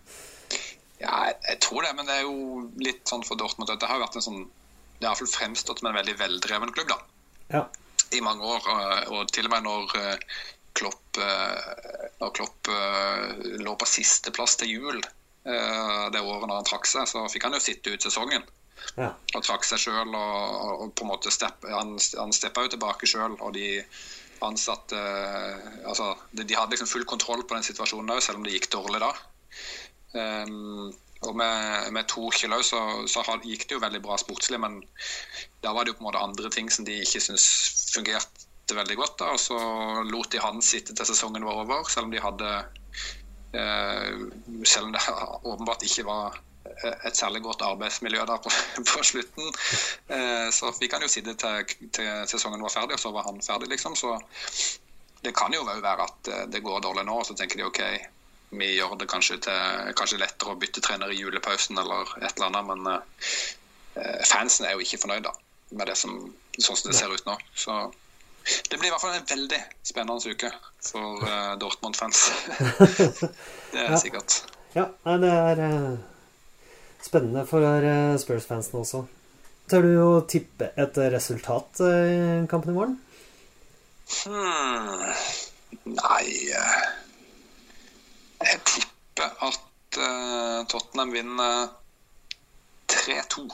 Ja, 0.97 1.27
jeg, 1.29 1.59
tror 1.61 1.85
det, 1.85 1.91
men 1.97 2.09
det 2.09 2.15
er 2.15 2.25
jo 2.25 2.63
litt 2.81 3.03
sånn 3.09 3.21
for 3.27 3.37
Dortmund 3.37 3.69
at 3.69 3.81
det 3.83 3.89
har 3.91 4.01
vært 4.01 4.17
en 4.17 4.25
sånn 4.25 4.41
Det 4.97 5.05
har 5.05 5.11
iallfall 5.11 5.29
fremstått 5.29 5.83
som 5.83 5.91
en 5.91 5.99
veldig 5.99 6.15
veldreven 6.17 6.73
klubb, 6.73 6.89
da. 6.95 6.97
Ja. 7.53 7.63
i 8.15 8.23
mange 8.25 8.47
år. 8.55 8.65
Og, 9.11 9.29
til 9.35 9.45
og 9.49 9.53
med 9.53 9.67
når 9.67 9.95
eh, 10.01 10.41
Klopp, 10.73 11.21
eh, 11.21 12.09
når 12.23 12.33
Klopp 12.39 12.73
lå 13.67 13.77
på 13.77 13.89
sisteplass 13.89 14.57
til 14.61 14.73
jul 14.73 15.03
det 15.43 16.21
året 16.23 16.47
når 16.47 16.55
han 16.55 16.67
trakk 16.69 16.87
seg, 16.87 17.03
så 17.11 17.25
fikk 17.27 17.49
han 17.49 17.57
jo 17.57 17.61
sitte 17.61 17.91
ut 17.91 18.05
sesongen. 18.05 18.45
Ja. 18.97 19.13
Og 19.33 19.45
trakk 19.45 19.65
seg 19.65 19.81
sjøl 19.81 20.11
og, 20.11 20.83
og 20.83 20.91
på 20.97 21.05
en 21.05 21.11
måte 21.13 21.31
stepp, 21.33 21.65
Han, 21.69 21.95
han 22.19 22.33
steppa 22.35 22.65
jo 22.65 22.73
tilbake 22.75 23.09
sjøl, 23.09 23.37
og 23.39 23.53
de 23.55 23.79
ansatte 24.43 24.99
Altså, 25.87 26.13
de, 26.31 26.45
de 26.45 26.57
hadde 26.57 26.75
liksom 26.75 26.91
full 26.91 27.07
kontroll 27.09 27.45
på 27.47 27.57
den 27.57 27.65
situasjonen 27.65 28.13
òg, 28.15 28.21
selv 28.25 28.41
om 28.41 28.45
det 28.47 28.57
gikk 28.57 28.69
dårlig 28.75 29.01
da. 29.03 29.13
Um, 30.13 30.91
og 31.23 31.35
med, 31.39 31.89
med 31.95 32.07
Torkjell 32.11 32.55
òg, 32.55 32.63
så, 32.67 32.79
så 33.09 33.23
gikk 33.43 33.67
det 33.67 33.77
jo 33.77 33.83
veldig 33.83 34.01
bra 34.03 34.17
sportslig, 34.19 34.59
men 34.61 34.81
da 35.63 35.73
var 35.73 35.85
det 35.85 35.93
jo 35.93 35.99
på 35.99 36.03
en 36.03 36.09
måte 36.09 36.23
andre 36.23 36.51
ting 36.53 36.71
som 36.73 36.87
de 36.87 36.99
ikke 37.03 37.21
syntes 37.23 37.47
fungerte 37.95 38.77
veldig 38.77 38.97
godt. 38.99 39.19
da, 39.21 39.31
Og 39.35 39.39
så 39.41 39.59
lot 40.09 40.31
de 40.33 40.41
han 40.43 40.61
sitte 40.65 40.95
til 40.95 41.07
sesongen 41.07 41.45
var 41.47 41.63
over, 41.63 41.87
selv 41.89 42.09
om 42.09 42.13
de 42.13 42.23
hadde 42.23 42.49
eh, 43.55 44.09
Selv 44.67 44.89
om 44.89 44.95
det 44.95 45.03
åpenbart 45.43 45.85
ikke 45.87 46.07
var 46.09 46.35
eh, 46.35 46.52
et 47.07 47.17
særlig 47.17 47.41
godt 47.45 47.61
arbeidsmiljø 47.65 48.25
der 48.29 48.39
på, 48.43 48.51
på 48.91 49.03
slutten, 49.03 49.51
eh, 50.07 50.49
så 50.51 50.71
vi 50.79 50.87
kan 50.91 51.01
jo 51.05 51.07
sitte 51.11 51.35
til, 51.39 51.75
til 51.93 52.11
sesongen 52.31 52.63
var 52.63 52.73
ferdig, 52.73 52.97
og 52.97 53.03
så 53.03 53.11
var 53.15 53.27
han 53.29 53.41
ferdig, 53.45 53.69
liksom. 53.73 53.95
Så 53.99 54.15
det 55.23 55.35
kan 55.37 55.53
jo 55.55 55.63
være 55.67 56.03
at 56.07 56.27
eh, 56.33 56.45
det 56.51 56.63
går 56.65 56.81
dårlig 56.85 57.05
nå, 57.07 57.19
og 57.21 57.25
så 57.29 57.35
tenker 57.39 57.61
de 57.61 57.67
OK, 57.69 57.81
vi 58.53 58.67
gjør 58.75 58.97
det 59.01 59.07
kanskje, 59.09 59.39
til, 59.41 59.93
kanskje 59.97 60.19
lettere 60.21 60.53
å 60.53 60.59
bytte 60.61 60.81
trener 60.85 61.09
i 61.09 61.17
julepausen 61.17 61.79
eller 61.81 62.11
et 62.21 62.35
eller 62.35 62.49
annet, 62.51 62.69
men 62.69 62.93
eh, 62.93 64.21
fansen 64.29 64.67
er 64.67 64.75
jo 64.77 64.83
ikke 64.85 64.99
fornøyd 65.01 65.25
da, 65.25 65.31
med 65.73 65.89
det 65.89 65.95
som, 65.97 66.19
sånn 66.59 66.77
som 66.77 66.91
det 66.91 66.97
ser 66.99 67.13
ut 67.13 67.25
nå. 67.25 67.37
Så 67.57 67.77
det 68.69 68.75
blir 68.77 68.89
i 68.89 68.91
hvert 68.91 69.01
fall 69.01 69.15
en 69.15 69.25
veldig 69.29 69.59
spennende 69.87 70.33
uke 70.35 70.49
for 70.83 71.23
eh, 71.25 71.53
Dortmund-fans. 71.61 72.25
det 73.73 73.85
er 73.87 73.93
Ja. 73.95 73.97
sikkert. 74.01 74.41
Ja, 74.75 74.87
det 75.21 75.29
er 75.31 75.59
eh, 75.63 75.93
spennende 77.03 77.45
for 77.47 77.63
eh, 77.63 78.15
Spurs-fansen 78.21 78.79
også. 78.79 79.03
Tør 79.71 79.85
du 79.85 79.93
å 80.03 80.11
tippe 80.29 80.71
et 80.79 80.97
resultat 81.13 81.81
eh, 81.83 82.43
i 82.43 82.47
kampen 82.51 82.73
i 82.73 82.77
morgen? 82.77 82.97
Hmm. 84.13 85.05
Nei 85.89 86.25
eh, 86.53 86.81
Jeg 88.43 88.59
tipper 88.69 89.31
at 89.47 89.61
Tottenham 90.69 91.11
vinner 91.13 91.67
3-2. 92.89 93.45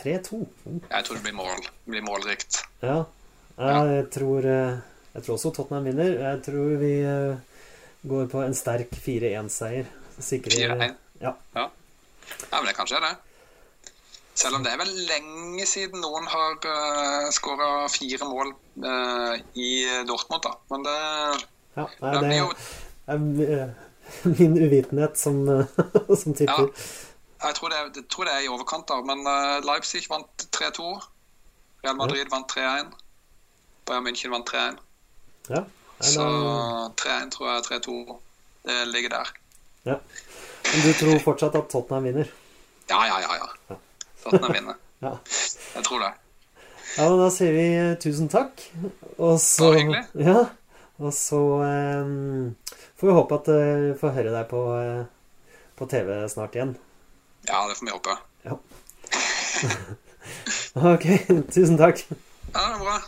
3-2. 0.00 0.40
Oh. 0.42 0.78
Jeg 0.90 1.06
tror 1.06 1.18
det 1.18 1.24
blir 1.24 1.36
mål. 1.38 1.62
Det 1.62 1.92
blir 1.94 2.04
målrikt. 2.06 2.60
Ja. 2.82 3.04
jeg 3.58 4.08
tror 4.14 4.46
Jeg 4.48 5.22
tror 5.22 5.36
også 5.36 5.52
Tottenham 5.54 5.86
vinner. 5.86 6.16
Jeg 6.18 6.42
tror 6.46 6.74
vi 6.82 6.92
går 8.10 8.30
på 8.34 8.42
en 8.42 8.58
sterk 8.58 8.98
4-1-seier. 9.06 9.86
Sikrer 10.18 10.74
4-1. 10.74 10.98
Ja. 11.22 11.36
Ja. 11.54 11.68
Ja, 12.50 12.58
men 12.58 12.68
det 12.68 12.76
kanskje 12.76 13.00
er 13.00 13.06
det. 13.08 13.14
Selv 14.38 14.54
om 14.54 14.62
det 14.62 14.70
er 14.70 14.78
vel 14.78 14.92
lenge 15.08 15.64
siden 15.66 16.02
noen 16.04 16.28
har 16.30 16.58
uh, 16.62 17.26
skåra 17.34 17.88
fire 17.90 18.28
mål 18.28 18.52
uh, 18.84 19.34
i 19.58 19.70
Dortmund, 20.06 20.44
da. 20.46 20.52
Men 20.70 20.84
det, 20.86 20.98
ja 21.78 21.86
nei, 22.02 22.12
det 22.14 22.20
det 22.28 22.38
jo 22.38 22.52
er 23.08 23.16
eh, 23.46 23.68
min 24.38 24.54
uvitenhet 24.58 25.18
som, 25.18 25.40
eh, 25.48 25.82
som 26.22 26.36
tipper. 26.38 26.70
Jeg 27.42 27.54
tror 27.54 27.72
det, 27.72 27.82
jeg 27.96 28.06
tror 28.10 28.24
det 28.28 28.34
er 28.34 28.46
i 28.46 28.52
overkant, 28.52 28.86
da. 28.90 29.00
Men 29.02 29.26
uh, 29.26 29.58
Leipzig 29.66 30.04
vant 30.10 30.46
3-2. 30.54 30.86
Real 31.82 31.98
Madrid 31.98 32.30
vant 32.30 32.54
3-1. 32.54 32.94
Bayern 33.86 34.06
München 34.06 34.34
vant 34.34 34.54
3-1. 34.54 34.78
Ja. 35.50 35.64
Så 35.98 36.24
3-1 37.00 37.30
tror 37.34 37.52
jeg 37.52 37.82
3-2. 37.82 37.98
Ligger 38.92 39.08
der. 39.08 39.30
ja. 39.86 39.94
Men 40.72 40.84
du 40.84 40.92
tror 40.92 41.18
fortsatt 41.24 41.56
at 41.58 41.68
Tottenham 41.72 42.04
vinner? 42.04 42.30
Ja, 42.88 43.00
ja, 43.06 43.20
ja. 43.20 43.50
ja. 43.68 43.76
Tottenham 44.24 44.52
vinner. 44.52 44.74
Ja. 44.98 45.12
Jeg 45.76 45.84
tror 45.86 46.00
det. 46.02 46.08
Ja, 46.96 47.04
men 47.06 47.20
da 47.20 47.26
sier 47.30 47.52
vi 47.54 47.66
eh, 47.78 47.92
tusen 48.02 48.26
takk. 48.32 48.64
Og 49.14 49.36
så 49.38 49.68
Bare 49.68 49.76
hyggelig. 49.78 50.00
Ja. 50.26 50.40
Og 50.98 51.14
så 51.14 51.38
um, 51.38 52.56
får 52.98 53.06
vi 53.06 53.14
håpe 53.14 53.38
at 53.38 53.50
eh, 53.54 53.84
vi 53.84 53.92
får 54.00 54.16
høre 54.16 54.32
deg 54.34 54.48
på, 54.50 54.62
eh, 54.74 55.46
på 55.78 55.86
TV 55.92 56.10
snart 56.32 56.58
igjen. 56.58 56.74
Ja, 57.46 57.62
det 57.70 57.78
får 57.78 57.86
vi 57.86 57.94
håpe. 57.94 58.18
Ja. 58.48 58.58
Ok, 60.76 61.06
tusen 61.54 61.78
takk. 61.80 62.02
Ja, 62.52 62.60
det 62.60 62.74
er 62.74 62.82
bra. 62.82 62.98